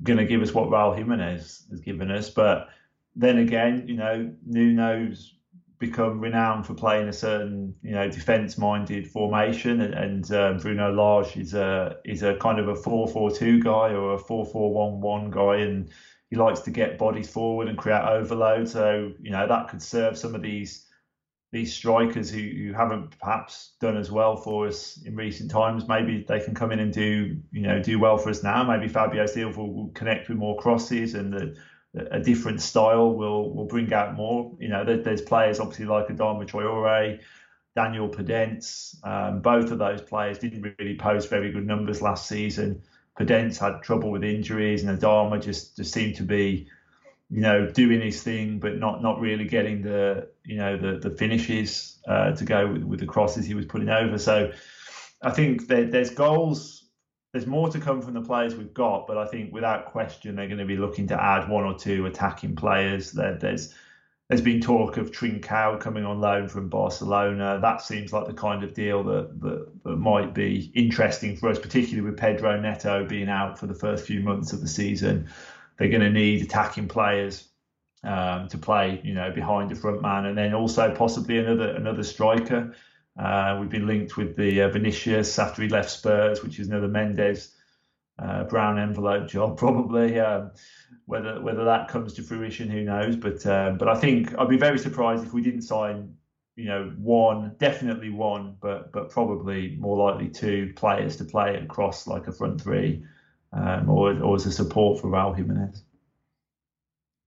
going 0.02 0.18
to 0.18 0.24
give 0.24 0.42
us 0.42 0.52
what 0.52 0.68
Raul 0.68 0.96
Jimenez 0.96 1.66
has 1.70 1.80
given 1.80 2.10
us. 2.10 2.30
But 2.30 2.68
then 3.14 3.38
again, 3.38 3.84
you 3.86 3.96
know, 3.96 4.32
Nuno's 4.46 5.34
become 5.78 6.20
renowned 6.20 6.66
for 6.66 6.74
playing 6.74 7.08
a 7.08 7.12
certain, 7.12 7.74
you 7.82 7.92
know, 7.92 8.08
defence-minded 8.08 9.10
formation, 9.10 9.80
and, 9.80 9.94
and 9.94 10.32
um, 10.32 10.56
Bruno 10.58 10.92
Lage 10.92 11.36
is 11.36 11.54
a 11.54 11.96
is 12.04 12.22
a 12.22 12.36
kind 12.36 12.58
of 12.58 12.68
a 12.68 12.74
four-four-two 12.76 13.62
guy 13.62 13.92
or 13.92 14.14
a 14.14 14.18
four-four-one-one 14.18 15.30
guy, 15.30 15.56
and 15.56 15.90
he 16.30 16.36
likes 16.36 16.60
to 16.60 16.70
get 16.70 16.98
bodies 16.98 17.28
forward 17.28 17.68
and 17.68 17.76
create 17.76 18.02
overload. 18.02 18.68
So 18.68 19.12
you 19.20 19.30
know 19.30 19.46
that 19.46 19.68
could 19.68 19.82
serve 19.82 20.16
some 20.16 20.34
of 20.34 20.42
these 20.42 20.86
these 21.52 21.72
strikers 21.72 22.30
who, 22.30 22.40
who 22.40 22.72
haven't 22.72 23.18
perhaps 23.20 23.72
done 23.78 23.98
as 23.98 24.10
well 24.10 24.36
for 24.36 24.66
us 24.66 24.98
in 25.04 25.14
recent 25.14 25.50
times. 25.50 25.86
Maybe 25.86 26.24
they 26.26 26.40
can 26.40 26.54
come 26.54 26.72
in 26.72 26.80
and 26.80 26.92
do 26.92 27.36
you 27.52 27.60
know 27.60 27.80
do 27.80 27.98
well 27.98 28.16
for 28.16 28.30
us 28.30 28.42
now. 28.42 28.64
Maybe 28.64 28.88
Fabio 28.88 29.26
Silva 29.26 29.60
will, 29.60 29.72
will 29.72 29.88
connect 29.90 30.28
with 30.28 30.38
more 30.38 30.58
crosses 30.58 31.14
and 31.14 31.32
the, 31.32 31.56
a 32.10 32.18
different 32.18 32.62
style 32.62 33.12
will 33.12 33.54
will 33.54 33.66
bring 33.66 33.92
out 33.92 34.14
more. 34.14 34.50
You 34.58 34.70
know, 34.70 34.82
there, 34.82 35.02
there's 35.02 35.20
players 35.20 35.60
obviously 35.60 35.84
like 35.84 36.08
Adama 36.08 36.48
Traore, 36.48 37.20
Daniel 37.76 38.08
Podence. 38.08 38.96
Um, 39.06 39.42
both 39.42 39.70
of 39.70 39.78
those 39.78 40.00
players 40.00 40.38
didn't 40.38 40.74
really 40.78 40.96
post 40.96 41.28
very 41.28 41.52
good 41.52 41.66
numbers 41.66 42.00
last 42.00 42.26
season. 42.26 42.82
Podence 43.20 43.58
had 43.58 43.82
trouble 43.82 44.10
with 44.10 44.24
injuries, 44.24 44.84
and 44.84 44.98
Adama 44.98 45.38
just 45.38 45.76
just 45.76 45.92
seemed 45.92 46.16
to 46.16 46.22
be 46.22 46.66
you 47.32 47.40
know, 47.40 47.66
doing 47.66 48.02
his 48.02 48.22
thing, 48.22 48.58
but 48.58 48.76
not 48.76 49.02
not 49.02 49.18
really 49.18 49.46
getting 49.46 49.80
the 49.80 50.28
you 50.44 50.58
know 50.58 50.76
the 50.76 50.98
the 50.98 51.16
finishes 51.16 51.98
uh, 52.06 52.32
to 52.32 52.44
go 52.44 52.70
with, 52.70 52.84
with 52.84 53.00
the 53.00 53.06
crosses 53.06 53.46
he 53.46 53.54
was 53.54 53.64
putting 53.64 53.88
over. 53.88 54.18
So 54.18 54.52
I 55.22 55.30
think 55.30 55.66
there, 55.66 55.86
there's 55.86 56.10
goals. 56.10 56.90
There's 57.32 57.46
more 57.46 57.70
to 57.70 57.80
come 57.80 58.02
from 58.02 58.12
the 58.12 58.20
players 58.20 58.54
we've 58.54 58.74
got, 58.74 59.06
but 59.06 59.16
I 59.16 59.26
think 59.26 59.50
without 59.50 59.86
question 59.86 60.36
they're 60.36 60.46
going 60.46 60.58
to 60.58 60.66
be 60.66 60.76
looking 60.76 61.06
to 61.06 61.22
add 61.22 61.48
one 61.48 61.64
or 61.64 61.78
two 61.78 62.04
attacking 62.04 62.54
players. 62.54 63.12
There, 63.12 63.38
there's 63.38 63.72
there's 64.28 64.42
been 64.42 64.60
talk 64.60 64.98
of 64.98 65.10
Trincao 65.10 65.80
coming 65.80 66.04
on 66.04 66.20
loan 66.20 66.48
from 66.48 66.68
Barcelona. 66.68 67.58
That 67.62 67.80
seems 67.80 68.12
like 68.12 68.26
the 68.26 68.34
kind 68.34 68.62
of 68.62 68.74
deal 68.74 69.02
that, 69.04 69.40
that, 69.40 69.68
that 69.84 69.96
might 69.96 70.34
be 70.34 70.70
interesting 70.74 71.36
for 71.36 71.48
us, 71.48 71.58
particularly 71.58 72.10
with 72.10 72.18
Pedro 72.18 72.60
Neto 72.60 73.06
being 73.06 73.30
out 73.30 73.58
for 73.58 73.66
the 73.66 73.74
first 73.74 74.04
few 74.04 74.20
months 74.20 74.52
of 74.52 74.60
the 74.60 74.68
season 74.68 75.30
they're 75.82 75.90
going 75.90 76.00
to 76.00 76.10
need 76.10 76.42
attacking 76.42 76.86
players 76.86 77.48
um, 78.04 78.46
to 78.46 78.56
play, 78.56 79.00
you 79.02 79.14
know, 79.14 79.32
behind 79.32 79.68
the 79.68 79.74
front 79.74 80.00
man, 80.00 80.26
and 80.26 80.38
then 80.38 80.54
also 80.54 80.94
possibly 80.94 81.38
another 81.38 81.74
another 81.74 82.04
striker. 82.04 82.76
Uh, 83.18 83.58
we've 83.60 83.68
been 83.68 83.88
linked 83.88 84.16
with 84.16 84.36
the 84.36 84.62
uh, 84.62 84.68
Vinicius 84.68 85.40
after 85.40 85.60
he 85.60 85.68
left 85.68 85.90
Spurs, 85.90 86.40
which 86.40 86.60
is 86.60 86.68
another 86.68 86.86
Mendes 86.86 87.52
uh, 88.20 88.44
brown 88.44 88.78
envelope 88.78 89.28
job, 89.28 89.58
probably. 89.64 90.20
Um, 90.20 90.52
whether 91.06 91.40
whether 91.42 91.64
that 91.64 91.88
comes 91.88 92.14
to 92.14 92.22
fruition, 92.22 92.70
who 92.70 92.84
knows? 92.84 93.16
But 93.16 93.44
um, 93.44 93.76
but 93.76 93.88
I 93.88 93.96
think 93.96 94.38
I'd 94.38 94.48
be 94.48 94.58
very 94.58 94.78
surprised 94.78 95.24
if 95.24 95.32
we 95.32 95.42
didn't 95.42 95.62
sign, 95.62 96.14
you 96.54 96.66
know, 96.66 96.92
one, 96.96 97.56
definitely 97.58 98.10
one, 98.10 98.56
but 98.60 98.92
but 98.92 99.10
probably 99.10 99.74
more 99.80 99.96
likely 99.96 100.28
two 100.28 100.72
players 100.76 101.16
to 101.16 101.24
play 101.24 101.56
across 101.56 102.06
like 102.06 102.28
a 102.28 102.32
front 102.32 102.60
three 102.60 103.04
um, 103.52 103.88
or, 103.88 104.20
or 104.22 104.36
as 104.36 104.46
a 104.46 104.52
support 104.52 105.00
for 105.00 105.08
Raul 105.08 105.36
Jimenez. 105.36 105.82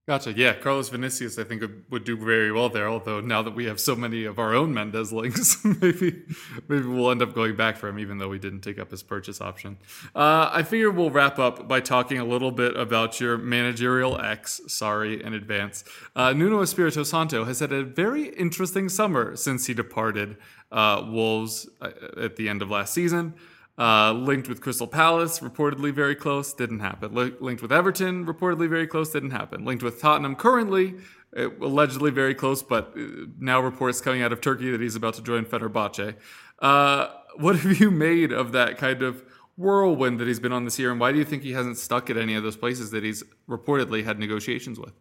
Gotcha. 0.08 0.32
Yeah, 0.32 0.52
Carlos 0.52 0.88
Vinicius, 0.88 1.36
I 1.36 1.42
think 1.42 1.64
would 1.90 2.04
do 2.04 2.16
very 2.16 2.52
well 2.52 2.68
there. 2.68 2.88
Although 2.88 3.20
now 3.20 3.42
that 3.42 3.56
we 3.56 3.64
have 3.64 3.80
so 3.80 3.96
many 3.96 4.24
of 4.24 4.38
our 4.38 4.54
own 4.54 4.72
Mendes 4.72 5.12
links, 5.12 5.64
maybe 5.64 6.22
maybe 6.68 6.86
we'll 6.86 7.10
end 7.10 7.22
up 7.22 7.34
going 7.34 7.56
back 7.56 7.76
for 7.76 7.88
him, 7.88 7.98
even 7.98 8.18
though 8.18 8.28
we 8.28 8.38
didn't 8.38 8.60
take 8.60 8.78
up 8.78 8.92
his 8.92 9.02
purchase 9.02 9.40
option. 9.40 9.78
Uh, 10.14 10.48
I 10.52 10.62
figure 10.62 10.92
we'll 10.92 11.10
wrap 11.10 11.40
up 11.40 11.66
by 11.66 11.80
talking 11.80 12.18
a 12.18 12.24
little 12.24 12.52
bit 12.52 12.76
about 12.76 13.18
your 13.18 13.36
managerial 13.36 14.20
ex. 14.20 14.60
Sorry 14.68 15.20
in 15.20 15.34
advance. 15.34 15.82
Uh, 16.14 16.32
Nuno 16.32 16.60
Espirito 16.60 17.02
Santo 17.02 17.44
has 17.44 17.58
had 17.58 17.72
a 17.72 17.82
very 17.82 18.28
interesting 18.28 18.88
summer 18.88 19.34
since 19.34 19.66
he 19.66 19.74
departed 19.74 20.36
uh, 20.70 21.04
Wolves 21.04 21.68
uh, 21.80 21.90
at 22.16 22.36
the 22.36 22.48
end 22.48 22.62
of 22.62 22.70
last 22.70 22.94
season. 22.94 23.34
Uh, 23.78 24.12
linked 24.12 24.48
with 24.48 24.62
Crystal 24.62 24.86
Palace, 24.86 25.40
reportedly 25.40 25.92
very 25.92 26.14
close, 26.14 26.54
didn't 26.54 26.80
happen. 26.80 27.14
Linked 27.14 27.60
with 27.60 27.70
Everton, 27.70 28.24
reportedly 28.24 28.70
very 28.70 28.86
close, 28.86 29.10
didn't 29.10 29.32
happen. 29.32 29.66
Linked 29.66 29.82
with 29.82 30.00
Tottenham, 30.00 30.34
currently, 30.34 30.94
uh, 31.36 31.50
allegedly 31.60 32.10
very 32.10 32.34
close, 32.34 32.62
but 32.62 32.94
uh, 32.96 33.26
now 33.38 33.60
reports 33.60 34.00
coming 34.00 34.22
out 34.22 34.32
of 34.32 34.40
Turkey 34.40 34.70
that 34.70 34.80
he's 34.80 34.96
about 34.96 35.12
to 35.14 35.22
join 35.22 35.44
Fenerbahce. 35.44 36.16
Uh, 36.58 37.08
what 37.36 37.56
have 37.56 37.78
you 37.78 37.90
made 37.90 38.32
of 38.32 38.52
that 38.52 38.78
kind 38.78 39.02
of 39.02 39.22
whirlwind 39.58 40.18
that 40.20 40.26
he's 40.26 40.40
been 40.40 40.52
on 40.52 40.64
this 40.64 40.78
year, 40.78 40.90
and 40.90 40.98
why 40.98 41.12
do 41.12 41.18
you 41.18 41.24
think 41.24 41.42
he 41.42 41.52
hasn't 41.52 41.76
stuck 41.76 42.08
at 42.08 42.16
any 42.16 42.34
of 42.34 42.42
those 42.42 42.56
places 42.56 42.90
that 42.92 43.04
he's 43.04 43.22
reportedly 43.46 44.04
had 44.04 44.18
negotiations 44.18 44.80
with? 44.80 44.92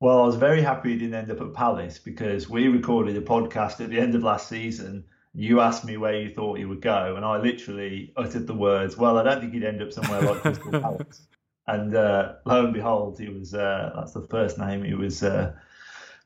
Well, 0.00 0.22
I 0.22 0.26
was 0.26 0.36
very 0.36 0.62
happy 0.62 0.90
he 0.92 0.98
didn't 0.98 1.14
end 1.14 1.30
up 1.30 1.40
at 1.40 1.54
Palace 1.54 2.00
because 2.00 2.48
we 2.48 2.66
recorded 2.68 3.16
a 3.16 3.20
podcast 3.20 3.80
at 3.80 3.90
the 3.90 4.00
end 4.00 4.16
of 4.16 4.24
last 4.24 4.48
season 4.48 5.04
you 5.34 5.60
asked 5.60 5.84
me 5.84 5.96
where 5.96 6.20
you 6.20 6.30
thought 6.34 6.58
he 6.58 6.64
would 6.64 6.80
go, 6.80 7.14
and 7.16 7.24
I 7.24 7.38
literally 7.38 8.12
uttered 8.16 8.46
the 8.46 8.54
words, 8.54 8.96
"Well, 8.96 9.18
I 9.18 9.22
don't 9.22 9.40
think 9.40 9.52
he'd 9.52 9.64
end 9.64 9.82
up 9.82 9.92
somewhere 9.92 10.22
like 10.22 10.40
Crystal 10.42 10.70
Palace." 10.80 11.26
And 11.66 11.94
uh, 11.94 12.34
lo 12.46 12.64
and 12.64 12.74
behold, 12.74 13.18
he 13.18 13.28
was. 13.28 13.54
Uh, 13.54 13.92
that's 13.94 14.12
the 14.12 14.26
first 14.28 14.58
name 14.58 14.82
he 14.82 14.94
was. 14.94 15.22
Uh, 15.22 15.52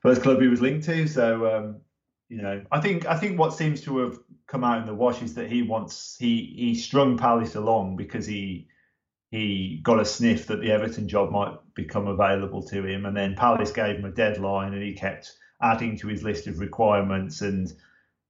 first 0.01 0.23
club 0.23 0.41
he 0.41 0.49
was 0.49 0.61
linked 0.61 0.87
to. 0.87 1.07
So 1.07 1.55
um, 1.55 1.77
you 2.29 2.41
know, 2.41 2.65
I 2.73 2.81
think 2.81 3.07
I 3.07 3.19
think 3.19 3.39
what 3.39 3.53
seems 3.53 3.83
to 3.83 3.99
have 3.99 4.19
come 4.47 4.65
out 4.65 4.81
in 4.81 4.87
the 4.87 4.95
wash 4.95 5.23
is 5.23 5.35
that 5.35 5.51
he 5.51 5.63
wants 5.63 6.17
he 6.19 6.55
he 6.57 6.75
strung 6.75 7.19
Palace 7.19 7.57
along 7.57 7.97
because 7.97 8.27
he 8.27 8.69
he 9.31 9.81
got 9.83 10.01
a 10.01 10.05
sniff 10.05 10.47
that 10.47 10.61
the 10.61 10.71
Everton 10.71 11.09
job 11.09 11.31
might 11.31 11.57
become 11.75 12.07
available 12.07 12.63
to 12.69 12.85
him, 12.85 13.05
and 13.05 13.17
then 13.17 13.35
Palace 13.35 13.73
gave 13.73 13.97
him 13.97 14.05
a 14.05 14.11
deadline, 14.11 14.73
and 14.73 14.83
he 14.83 14.95
kept 14.95 15.33
adding 15.61 15.99
to 15.99 16.09
his 16.09 16.23
list 16.23 16.47
of 16.47 16.59
requirements 16.59 17.43
and 17.43 17.73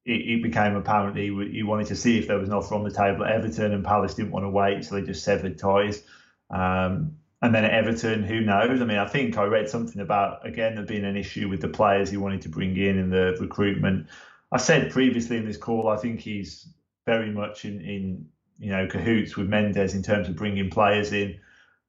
it, 0.05 0.13
it, 0.13 0.43
became 0.43 0.77
apparent 0.77 1.17
he, 1.17 1.35
he 1.51 1.63
wanted 1.63 1.87
to 1.87 1.97
see 1.97 2.19
if 2.19 2.27
there 2.27 2.39
was 2.39 2.49
an 2.49 2.55
offer 2.55 2.75
on 2.75 2.85
the 2.85 2.91
table 2.91 3.25
at 3.25 3.33
Everton, 3.33 3.73
and 3.73 3.85
Palace 3.85 4.15
didn't 4.15 4.33
want 4.33 4.45
to 4.45 4.51
wait, 4.51 4.85
so 4.85 4.95
they 4.95 5.03
just 5.03 5.25
severed 5.25 5.59
ties. 5.59 6.03
Um, 6.51 7.17
and 7.43 7.55
then 7.55 7.65
at 7.65 7.73
Everton, 7.73 8.23
who 8.23 8.41
knows? 8.41 8.81
I 8.81 8.85
mean, 8.85 8.99
I 8.99 9.07
think 9.07 9.37
I 9.37 9.45
read 9.45 9.69
something 9.69 10.01
about 10.01 10.47
again 10.47 10.77
there 10.77 10.85
being 10.85 11.05
an 11.05 11.17
issue 11.17 11.49
with 11.49 11.61
the 11.61 11.69
players 11.69 12.11
he 12.11 12.17
wanted 12.17 12.43
to 12.43 12.49
bring 12.49 12.77
in 12.77 12.99
in 12.99 13.11
the 13.11 13.37
recruitment. 13.41 14.07
I 14.51 14.59
said 14.59 14.91
previously 14.93 15.37
in 15.37 15.45
this 15.45 15.57
call, 15.57 15.89
I 15.89 15.97
think 15.97 16.21
he's 16.21 16.69
very 17.07 17.31
much 17.31 17.65
in, 17.65 17.81
in 17.81 18.29
you 18.59 18.71
know 18.71 18.87
cahoots 18.87 19.37
with 19.37 19.49
Mendes 19.49 19.95
in 19.95 20.03
terms 20.03 20.29
of 20.29 20.37
bringing 20.37 20.71
players 20.71 21.13
in. 21.13 21.39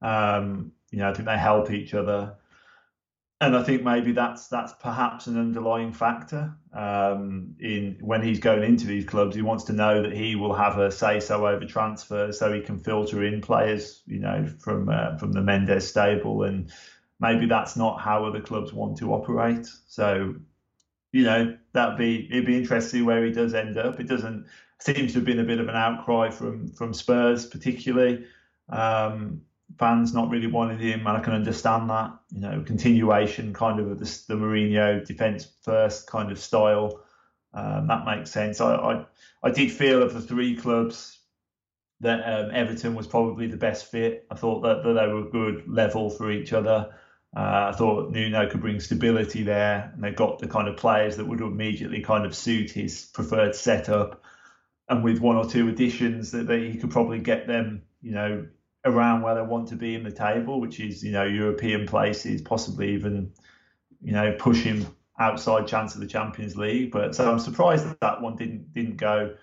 Um, 0.02 0.72
you 0.92 1.00
know, 1.00 1.10
I 1.10 1.14
think 1.14 1.28
they 1.28 1.38
help 1.38 1.72
each 1.72 1.94
other. 1.94 2.36
And 3.42 3.56
I 3.56 3.64
think 3.64 3.84
maybe 3.84 4.14
that's 4.14 4.48
that's 4.48 4.74
perhaps 4.74 5.28
an 5.28 5.38
underlying 5.38 5.92
factor 5.92 6.56
um, 6.74 7.56
in 7.60 7.98
when 8.00 8.22
he's 8.22 8.40
going 8.40 8.64
into 8.64 8.88
these 8.88 9.06
clubs. 9.06 9.36
He 9.36 9.42
wants 9.42 9.66
to 9.66 9.74
know 9.74 10.02
that 10.02 10.14
he 10.14 10.36
will 10.36 10.54
have 10.54 10.78
a 10.78 10.90
say 10.90 11.20
so 11.20 11.46
over 11.46 11.66
transfers, 11.66 12.40
so 12.40 12.54
he 12.54 12.62
can 12.62 12.80
filter 12.80 13.24
in 13.24 13.42
players, 13.42 14.02
you 14.06 14.20
know, 14.20 14.48
from 14.60 14.88
uh, 14.88 15.18
from 15.18 15.34
the 15.34 15.42
Mendes 15.42 15.86
stable, 15.86 16.44
and 16.44 16.72
maybe 17.20 17.46
that's 17.46 17.76
not 17.76 18.00
how 18.00 18.24
other 18.26 18.40
clubs 18.42 18.72
want 18.72 18.98
to 19.00 19.14
operate. 19.14 19.68
So, 19.88 20.36
you 21.12 21.24
know, 21.24 21.58
that'd 21.74 21.98
be 21.98 22.28
it'd 22.32 22.46
be 22.46 22.58
interesting 22.58 23.04
where 23.04 23.26
he 23.26 23.32
does 23.32 23.54
end 23.54 23.78
up. 23.78 24.00
It 24.00 24.08
doesn't 24.08 24.46
seems 24.80 25.12
to 25.12 25.20
have 25.20 25.26
been 25.26 25.40
a 25.40 25.44
bit 25.44 25.60
of 25.60 25.68
an 25.68 25.76
outcry 25.76 26.30
from 26.30 26.70
from 26.70 26.94
Spurs, 26.94 27.46
particularly. 27.46 28.26
Um, 28.70 29.42
fans 29.78 30.14
not 30.14 30.30
really 30.30 30.48
wanting 30.48 30.80
him, 30.80 31.00
and 31.08 31.18
I 31.18 31.20
can 31.20 31.34
understand 31.34 31.90
that. 31.90 32.12
You 32.32 32.42
know, 32.42 32.64
continuation 32.66 33.54
kind 33.54 33.80
of 33.80 34.00
the, 34.00 34.06
the 34.28 34.36
Mourinho 34.36 35.06
defence 35.06 35.48
first 35.64 36.08
kind 36.08 36.32
of 36.32 36.40
style. 36.40 37.02
Um, 37.54 37.88
that 37.88 38.06
makes 38.06 38.32
sense. 38.32 38.60
I, 38.60 38.76
I, 38.76 39.06
I 39.44 39.52
did 39.52 39.72
feel 39.72 40.04
of 40.04 40.14
the 40.14 40.22
three 40.22 40.56
clubs 40.58 41.20
that 42.02 42.20
um, 42.20 42.52
Everton 42.54 42.96
was 42.96 43.08
probably 43.08 43.48
the 43.48 43.58
best 43.58 43.90
fit. 43.90 44.28
I 44.30 44.36
thought 44.36 44.62
that, 44.62 44.84
that 44.84 44.94
they 44.94 45.08
were 45.08 45.28
a 45.28 45.32
good 45.32 45.68
level 45.68 46.10
for 46.10 46.32
each 46.32 46.52
other. 46.52 46.94
Uh, 47.36 47.72
I 47.74 47.76
thought 47.78 48.12
Nuno 48.12 48.50
could 48.50 48.62
bring 48.62 48.80
stability 48.80 49.44
there, 49.44 49.92
and 49.94 50.04
they 50.04 50.12
got 50.12 50.40
the 50.40 50.48
kind 50.48 50.68
of 50.68 50.78
players 50.78 51.18
that 51.18 51.28
would 51.28 51.42
immediately 51.42 52.02
kind 52.02 52.26
of 52.26 52.36
suit 52.36 52.72
his 52.72 53.06
preferred 53.14 53.56
setup. 53.56 54.24
And 54.88 55.04
with 55.04 55.20
one 55.20 55.36
or 55.36 55.50
two 55.50 55.68
additions, 55.68 56.32
that, 56.32 56.48
that 56.48 56.60
he 56.60 56.78
could 56.78 56.92
probably 56.92 57.20
get 57.20 57.48
them, 57.48 57.84
you 58.02 58.12
know, 58.12 58.48
around 58.86 59.24
where 59.24 59.36
they 59.36 59.42
want 59.42 59.68
to 59.70 59.76
be 59.76 59.96
in 59.96 60.04
the 60.04 60.12
table, 60.12 60.62
which 60.62 60.80
is 60.80 61.04
you 61.04 61.12
know 61.12 61.24
European 61.24 61.88
places, 61.88 62.42
possibly 62.42 62.94
even 62.94 63.32
you 64.02 64.14
know 64.14 64.36
pushing 64.38 64.86
outside 65.20 65.68
chance 65.68 65.96
of 65.96 66.02
the 66.02 66.08
Champions 66.08 66.56
League. 66.56 66.92
But 66.92 67.16
so 67.16 67.32
I'm 67.32 67.40
surprised 67.40 67.86
that 67.90 68.00
that 68.02 68.22
one 68.22 68.36
didn't 68.36 68.74
didn't 68.74 68.98
go 68.98 69.36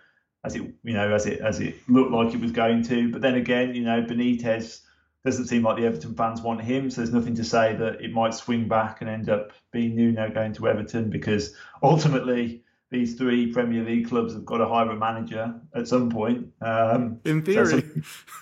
as 0.45 0.55
it 0.55 0.63
you 0.83 0.95
know 0.95 1.13
as 1.13 1.27
it 1.27 1.41
as 1.41 1.61
it 1.61 1.75
looked 1.89 2.13
like 2.13 2.35
it 2.35 2.41
was 2.41 2.53
going 2.53 2.83
to. 2.85 3.11
But 3.11 3.21
then 3.21 3.35
again, 3.35 3.75
you 3.75 3.83
know 3.83 4.03
Benitez 4.03 4.81
doesn't 5.25 5.47
seem 5.47 5.63
like 5.63 5.77
the 5.77 5.87
Everton 5.87 6.15
fans 6.15 6.41
want 6.41 6.61
him, 6.63 6.91
so 6.91 7.01
there's 7.01 7.13
nothing 7.13 7.35
to 7.37 7.45
say 7.45 7.77
that 7.77 8.01
it 8.01 8.13
might 8.13 8.35
swing 8.35 8.67
back 8.67 9.01
and 9.01 9.11
end 9.11 9.29
up 9.29 9.53
being 9.71 9.95
Nuno 9.95 10.31
going 10.31 10.53
to 10.55 10.69
Everton 10.69 11.11
because 11.11 11.55
ultimately 11.83 12.63
these 12.91 13.15
three 13.15 13.53
Premier 13.53 13.85
League 13.85 14.09
clubs 14.09 14.35
have 14.35 14.45
got 14.45 14.59
to 14.59 14.67
hire 14.67 14.91
a 14.91 14.97
manager 14.97 15.55
at 15.75 15.89
some 15.89 16.11
point. 16.11 16.53
Um, 16.61 17.21
In 17.25 17.43
theory. 17.43 17.85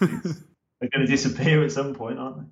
So 0.01 0.07
they're 0.81 0.91
going 0.91 1.07
to 1.07 1.11
disappear 1.11 1.63
at 1.63 1.73
some 1.73 1.95
point, 1.95 2.19
aren't 2.19 2.39
they? 2.39 2.47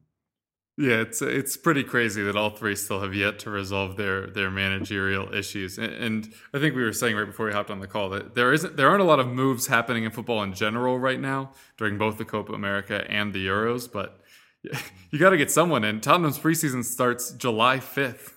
Yeah, 0.80 1.00
it's 1.00 1.20
it's 1.22 1.56
pretty 1.56 1.82
crazy 1.82 2.22
that 2.22 2.36
all 2.36 2.50
three 2.50 2.76
still 2.76 3.00
have 3.00 3.12
yet 3.12 3.40
to 3.40 3.50
resolve 3.50 3.96
their 3.96 4.28
their 4.28 4.48
managerial 4.48 5.34
issues. 5.34 5.76
And, 5.76 5.92
and, 5.92 6.32
I 6.54 6.60
think 6.60 6.76
we 6.76 6.84
were 6.84 6.92
saying 6.92 7.16
right 7.16 7.26
before 7.26 7.46
we 7.46 7.52
hopped 7.52 7.72
on 7.72 7.80
the 7.80 7.88
call 7.88 8.10
that 8.10 8.36
there 8.36 8.52
isn't 8.52 8.76
there 8.76 8.88
aren't 8.88 9.02
a 9.02 9.04
lot 9.04 9.18
of 9.18 9.26
moves 9.26 9.66
happening 9.66 10.04
in 10.04 10.12
football 10.12 10.40
in 10.44 10.54
general 10.54 10.96
right 10.96 11.18
now 11.18 11.50
during 11.78 11.98
both 11.98 12.16
the 12.16 12.24
Copa 12.24 12.52
America 12.52 13.04
and 13.10 13.32
the 13.32 13.44
Euros. 13.44 13.90
But 13.90 14.20
you 15.10 15.18
got 15.18 15.30
to 15.30 15.36
get 15.36 15.50
someone 15.50 15.82
in. 15.82 16.00
Tottenham's 16.00 16.38
preseason 16.38 16.84
starts 16.84 17.32
July 17.32 17.80
fifth. 17.80 18.36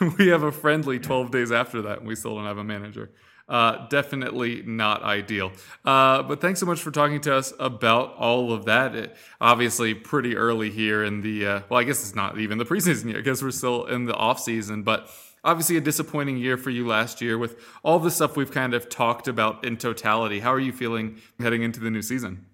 we 0.16 0.28
have 0.28 0.44
a 0.44 0.52
friendly 0.52 1.00
twelve 1.00 1.32
days 1.32 1.50
after 1.50 1.82
that, 1.82 1.98
and 1.98 2.06
we 2.06 2.14
still 2.14 2.36
don't 2.36 2.46
have 2.46 2.58
a 2.58 2.64
manager. 2.64 3.10
Uh, 3.50 3.88
definitely 3.88 4.62
not 4.62 5.02
ideal. 5.02 5.50
Uh, 5.84 6.22
but 6.22 6.40
thanks 6.40 6.60
so 6.60 6.66
much 6.66 6.80
for 6.80 6.92
talking 6.92 7.20
to 7.20 7.34
us 7.34 7.52
about 7.58 8.14
all 8.14 8.52
of 8.52 8.64
that. 8.66 8.94
It, 8.94 9.16
obviously, 9.40 9.92
pretty 9.92 10.36
early 10.36 10.70
here 10.70 11.02
in 11.02 11.20
the, 11.20 11.46
uh, 11.46 11.60
well, 11.68 11.80
I 11.80 11.82
guess 11.82 12.00
it's 12.00 12.14
not 12.14 12.38
even 12.38 12.58
the 12.58 12.64
preseason 12.64 13.08
yet. 13.08 13.16
I 13.16 13.20
guess 13.22 13.42
we're 13.42 13.50
still 13.50 13.86
in 13.86 14.04
the 14.04 14.14
off 14.14 14.38
season, 14.38 14.84
but 14.84 15.10
obviously 15.42 15.76
a 15.76 15.80
disappointing 15.80 16.36
year 16.36 16.56
for 16.56 16.70
you 16.70 16.86
last 16.86 17.20
year 17.20 17.38
with 17.38 17.56
all 17.82 17.98
the 17.98 18.12
stuff 18.12 18.36
we've 18.36 18.52
kind 18.52 18.72
of 18.72 18.88
talked 18.88 19.26
about 19.26 19.64
in 19.64 19.76
totality. 19.76 20.38
How 20.38 20.52
are 20.52 20.60
you 20.60 20.72
feeling 20.72 21.20
heading 21.40 21.64
into 21.64 21.80
the 21.80 21.90
new 21.90 22.02
season? 22.02 22.46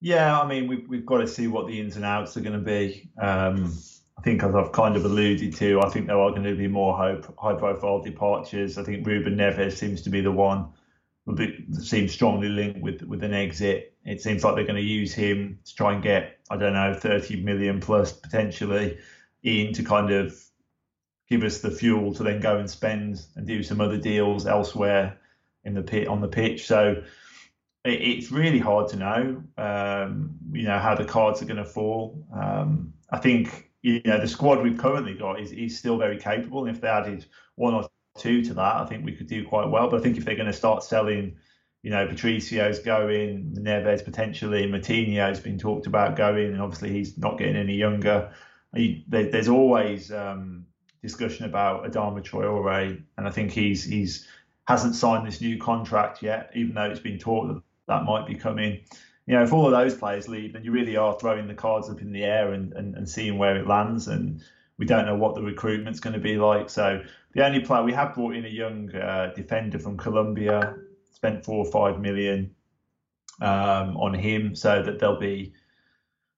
Yeah, 0.00 0.40
I 0.40 0.46
mean, 0.46 0.68
we've, 0.68 0.88
we've 0.88 1.06
got 1.06 1.18
to 1.18 1.26
see 1.26 1.48
what 1.48 1.66
the 1.66 1.80
ins 1.80 1.96
and 1.96 2.04
outs 2.04 2.36
are 2.36 2.40
going 2.40 2.52
to 2.52 2.58
be. 2.58 3.08
Um, 3.20 3.74
I 4.16 4.22
think, 4.22 4.42
as 4.42 4.54
I've 4.54 4.72
kind 4.72 4.96
of 4.96 5.04
alluded 5.04 5.54
to, 5.56 5.80
I 5.80 5.88
think 5.88 6.06
there 6.06 6.18
are 6.18 6.30
going 6.30 6.44
to 6.44 6.54
be 6.54 6.68
more 6.68 6.96
high 6.96 7.54
profile 7.54 8.00
departures. 8.00 8.78
I 8.78 8.84
think 8.84 9.06
Ruben 9.06 9.36
Neves 9.36 9.72
seems 9.72 10.02
to 10.02 10.10
be 10.10 10.20
the 10.20 10.32
one 10.32 10.68
that 11.26 11.82
seems 11.82 12.12
strongly 12.12 12.48
linked 12.48 12.80
with 12.80 13.02
with 13.02 13.24
an 13.24 13.34
exit. 13.34 13.94
It 14.04 14.20
seems 14.22 14.44
like 14.44 14.54
they're 14.54 14.64
going 14.64 14.76
to 14.76 14.82
use 14.82 15.12
him 15.12 15.58
to 15.64 15.74
try 15.74 15.94
and 15.94 16.02
get, 16.02 16.38
I 16.50 16.56
don't 16.56 16.74
know, 16.74 16.94
30 16.94 17.42
million 17.42 17.80
plus 17.80 18.12
potentially 18.12 18.98
in 19.42 19.72
to 19.74 19.82
kind 19.82 20.10
of 20.10 20.38
give 21.28 21.42
us 21.42 21.60
the 21.60 21.70
fuel 21.70 22.14
to 22.14 22.22
then 22.22 22.40
go 22.40 22.58
and 22.58 22.70
spend 22.70 23.24
and 23.36 23.46
do 23.46 23.62
some 23.62 23.80
other 23.80 23.96
deals 23.96 24.46
elsewhere 24.46 25.18
in 25.64 25.74
the 25.74 25.82
pit 25.82 26.06
on 26.06 26.20
the 26.20 26.28
pitch. 26.28 26.66
So 26.66 27.02
it's 27.84 28.30
really 28.30 28.58
hard 28.58 28.88
to 28.90 28.96
know, 28.96 29.42
um, 29.58 30.36
you 30.52 30.64
know, 30.64 30.78
how 30.78 30.94
the 30.94 31.04
cards 31.04 31.42
are 31.42 31.46
going 31.46 31.58
to 31.58 31.64
fall. 31.64 32.26
Um, 32.34 32.94
I 33.10 33.18
think 33.18 33.63
you 33.84 34.00
know, 34.06 34.18
the 34.18 34.26
squad 34.26 34.62
we've 34.62 34.78
currently 34.78 35.12
got 35.12 35.38
is, 35.38 35.52
is 35.52 35.78
still 35.78 35.98
very 35.98 36.18
capable. 36.18 36.64
And 36.64 36.74
if 36.74 36.80
they 36.80 36.88
added 36.88 37.26
one 37.56 37.74
or 37.74 37.86
two 38.16 38.42
to 38.44 38.54
that, 38.54 38.76
I 38.76 38.86
think 38.86 39.04
we 39.04 39.14
could 39.14 39.26
do 39.26 39.46
quite 39.46 39.68
well. 39.68 39.90
But 39.90 40.00
I 40.00 40.02
think 40.02 40.16
if 40.16 40.24
they're 40.24 40.36
going 40.36 40.46
to 40.46 40.54
start 40.54 40.82
selling, 40.82 41.36
you 41.82 41.90
know, 41.90 42.06
Patricio's 42.06 42.78
going, 42.78 43.54
Neves 43.58 44.02
potentially, 44.02 44.66
Moutinho's 44.66 45.38
been 45.38 45.58
talked 45.58 45.86
about 45.86 46.16
going, 46.16 46.46
and 46.46 46.62
obviously 46.62 46.92
he's 46.92 47.18
not 47.18 47.36
getting 47.36 47.56
any 47.56 47.74
younger. 47.74 48.32
He, 48.74 49.04
there, 49.06 49.30
there's 49.30 49.48
always 49.48 50.10
um, 50.10 50.64
discussion 51.02 51.44
about 51.44 51.84
Adama 51.84 52.22
Traore, 52.22 53.02
and 53.18 53.28
I 53.28 53.30
think 53.30 53.50
he's 53.50 53.84
he's 53.84 54.26
hasn't 54.66 54.94
signed 54.94 55.26
this 55.26 55.42
new 55.42 55.58
contract 55.58 56.22
yet, 56.22 56.50
even 56.54 56.74
though 56.74 56.90
it's 56.90 57.00
been 57.00 57.18
talked 57.18 57.52
that 57.52 57.62
that 57.86 58.04
might 58.04 58.26
be 58.26 58.34
coming 58.34 58.80
you 59.26 59.34
know, 59.34 59.42
if 59.42 59.52
all 59.52 59.66
of 59.66 59.72
those 59.72 59.94
players 59.94 60.28
leave, 60.28 60.52
then 60.52 60.64
you 60.64 60.70
really 60.70 60.96
are 60.96 61.18
throwing 61.18 61.48
the 61.48 61.54
cards 61.54 61.88
up 61.88 62.00
in 62.00 62.12
the 62.12 62.24
air 62.24 62.52
and, 62.52 62.72
and, 62.74 62.94
and 62.94 63.08
seeing 63.08 63.38
where 63.38 63.56
it 63.56 63.66
lands. 63.66 64.06
And 64.08 64.42
we 64.78 64.84
don't 64.84 65.06
know 65.06 65.16
what 65.16 65.34
the 65.34 65.42
recruitment's 65.42 66.00
going 66.00 66.12
to 66.14 66.20
be 66.20 66.36
like. 66.36 66.68
So 66.68 67.02
the 67.32 67.44
only 67.44 67.60
player 67.60 67.82
we 67.82 67.92
have 67.92 68.14
brought 68.14 68.34
in 68.34 68.44
a 68.44 68.48
young 68.48 68.94
uh, 68.94 69.32
defender 69.34 69.78
from 69.78 69.96
Colombia, 69.96 70.74
spent 71.12 71.44
four 71.44 71.64
or 71.64 71.70
five 71.70 72.00
million 72.00 72.54
um, 73.40 73.96
on 73.96 74.14
him, 74.14 74.54
so 74.54 74.82
that 74.82 74.98
there'll 74.98 75.18
be 75.18 75.54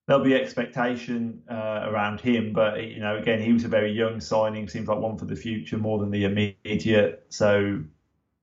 there'll 0.07 0.23
be 0.23 0.35
expectation 0.35 1.43
uh, 1.51 1.87
around 1.89 2.21
him. 2.21 2.53
But 2.53 2.85
you 2.85 3.01
know, 3.01 3.17
again, 3.17 3.43
he 3.43 3.53
was 3.53 3.65
a 3.65 3.69
very 3.69 3.91
young 3.91 4.21
signing. 4.21 4.69
Seems 4.69 4.87
like 4.87 4.99
one 4.99 5.19
for 5.19 5.25
the 5.25 5.37
future 5.37 5.79
more 5.79 5.99
than 5.99 6.13
the 6.13 6.25
immediate. 6.25 7.27
So 7.31 7.83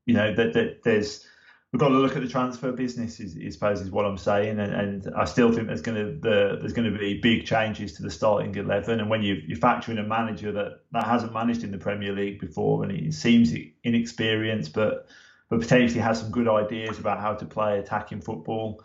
you 0.06 0.14
know 0.14 0.34
that, 0.36 0.54
that 0.54 0.84
there's 0.84 1.26
we've 1.74 1.80
got 1.80 1.90
to 1.90 1.96
look 1.96 2.16
at 2.16 2.22
the 2.22 2.30
transfer 2.30 2.72
business. 2.72 3.20
Is, 3.20 3.36
is 3.36 3.56
suppose 3.56 3.82
is 3.82 3.90
what 3.90 4.06
I'm 4.06 4.18
saying, 4.18 4.60
and, 4.60 4.74
and 4.74 5.16
I 5.16 5.26
still 5.26 5.52
think 5.52 5.68
there's 5.68 5.82
going 5.82 5.98
to 5.98 6.20
the, 6.20 6.58
there's 6.60 6.72
going 6.72 6.90
to 6.90 6.98
be 6.98 7.20
big 7.20 7.46
changes 7.46 7.94
to 7.94 8.04
the 8.04 8.12
starting 8.12 8.56
eleven. 8.56 9.00
And 9.00 9.10
when 9.10 9.24
you 9.24 9.42
you 9.46 9.56
factor 9.56 9.92
in 9.92 9.98
a 9.98 10.04
manager 10.04 10.52
that 10.54 10.84
that 10.92 11.06
hasn't 11.06 11.34
managed 11.34 11.64
in 11.64 11.72
the 11.72 11.80
Premier 11.80 12.14
League 12.14 12.40
before, 12.40 12.84
and 12.84 12.92
he 12.92 13.12
seems 13.12 13.54
inexperienced, 13.84 14.72
but 14.74 15.08
but 15.50 15.60
potentially 15.60 16.00
has 16.00 16.20
some 16.20 16.32
good 16.32 16.48
ideas 16.48 17.00
about 17.00 17.20
how 17.20 17.34
to 17.34 17.46
play 17.46 17.80
attacking 17.80 18.22
football. 18.22 18.84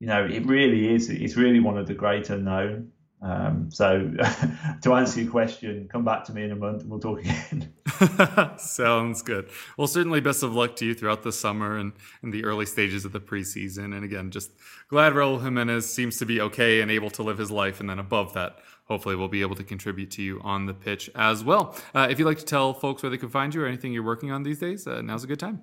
You 0.00 0.08
know, 0.08 0.24
it 0.24 0.44
really 0.46 0.92
is. 0.92 1.10
It's 1.10 1.36
really 1.36 1.60
one 1.60 1.78
of 1.78 1.86
the 1.86 1.94
great 1.94 2.30
unknown. 2.30 2.90
Um, 3.22 3.70
so, 3.70 4.12
to 4.82 4.94
answer 4.94 5.20
your 5.20 5.30
question, 5.30 5.88
come 5.90 6.04
back 6.04 6.24
to 6.24 6.32
me 6.32 6.42
in 6.42 6.50
a 6.50 6.56
month 6.56 6.82
and 6.82 6.90
we'll 6.90 6.98
talk 6.98 7.20
again. 7.20 7.72
Sounds 8.58 9.22
good. 9.22 9.48
Well, 9.76 9.86
certainly 9.86 10.20
best 10.20 10.42
of 10.42 10.54
luck 10.54 10.74
to 10.76 10.86
you 10.86 10.94
throughout 10.94 11.22
the 11.22 11.32
summer 11.32 11.78
and 11.78 11.92
in 12.22 12.30
the 12.30 12.44
early 12.44 12.66
stages 12.66 13.04
of 13.04 13.12
the 13.12 13.20
preseason. 13.20 13.94
And 13.94 14.04
again, 14.04 14.32
just 14.32 14.50
glad 14.88 15.12
Raul 15.12 15.40
Jimenez 15.40 15.92
seems 15.92 16.18
to 16.18 16.26
be 16.26 16.40
okay 16.40 16.80
and 16.80 16.90
able 16.90 17.10
to 17.10 17.22
live 17.22 17.38
his 17.38 17.50
life. 17.50 17.78
And 17.78 17.88
then 17.88 18.00
above 18.00 18.32
that, 18.34 18.58
hopefully 18.86 19.14
we'll 19.14 19.28
be 19.28 19.42
able 19.42 19.56
to 19.56 19.64
contribute 19.64 20.10
to 20.12 20.22
you 20.22 20.40
on 20.42 20.66
the 20.66 20.74
pitch 20.74 21.08
as 21.14 21.44
well. 21.44 21.76
Uh, 21.94 22.08
if 22.10 22.18
you'd 22.18 22.26
like 22.26 22.38
to 22.38 22.44
tell 22.44 22.74
folks 22.74 23.04
where 23.04 23.10
they 23.10 23.18
can 23.18 23.28
find 23.28 23.54
you 23.54 23.62
or 23.62 23.66
anything 23.66 23.92
you're 23.92 24.02
working 24.02 24.32
on 24.32 24.42
these 24.42 24.58
days, 24.58 24.86
uh, 24.86 25.00
now's 25.00 25.22
a 25.22 25.28
good 25.28 25.40
time. 25.40 25.60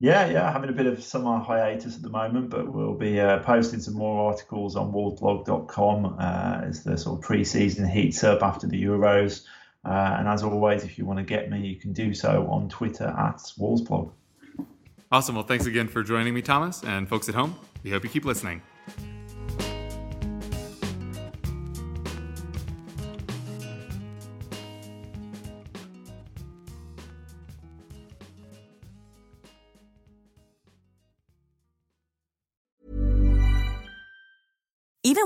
Yeah, 0.00 0.28
yeah, 0.28 0.52
having 0.52 0.70
a 0.70 0.72
bit 0.72 0.86
of 0.86 1.02
summer 1.02 1.38
hiatus 1.38 1.96
at 1.96 2.02
the 2.02 2.10
moment, 2.10 2.50
but 2.50 2.72
we'll 2.72 2.94
be 2.94 3.20
uh, 3.20 3.38
posting 3.38 3.80
some 3.80 3.94
more 3.94 4.30
articles 4.30 4.76
on 4.76 4.92
wolvesblog.com 4.92 6.16
uh, 6.18 6.60
as 6.64 6.82
the 6.84 6.98
sort 6.98 7.18
of 7.18 7.24
pre-season 7.24 7.88
heats 7.88 8.24
up 8.24 8.42
after 8.42 8.66
the 8.66 8.82
Euros. 8.82 9.44
Uh, 9.84 10.16
and 10.18 10.28
as 10.28 10.42
always, 10.42 10.82
if 10.82 10.98
you 10.98 11.04
want 11.06 11.18
to 11.18 11.24
get 11.24 11.50
me, 11.50 11.60
you 11.60 11.76
can 11.76 11.92
do 11.92 12.12
so 12.12 12.46
on 12.50 12.68
Twitter 12.68 13.06
at 13.06 13.36
Wallsblog. 13.58 14.10
Awesome. 15.12 15.36
Well, 15.36 15.44
thanks 15.44 15.66
again 15.66 15.88
for 15.88 16.02
joining 16.02 16.34
me, 16.34 16.42
Thomas. 16.42 16.82
And 16.82 17.08
folks 17.08 17.28
at 17.28 17.34
home, 17.34 17.54
we 17.82 17.90
hope 17.90 18.02
you 18.02 18.10
keep 18.10 18.24
listening. 18.24 18.62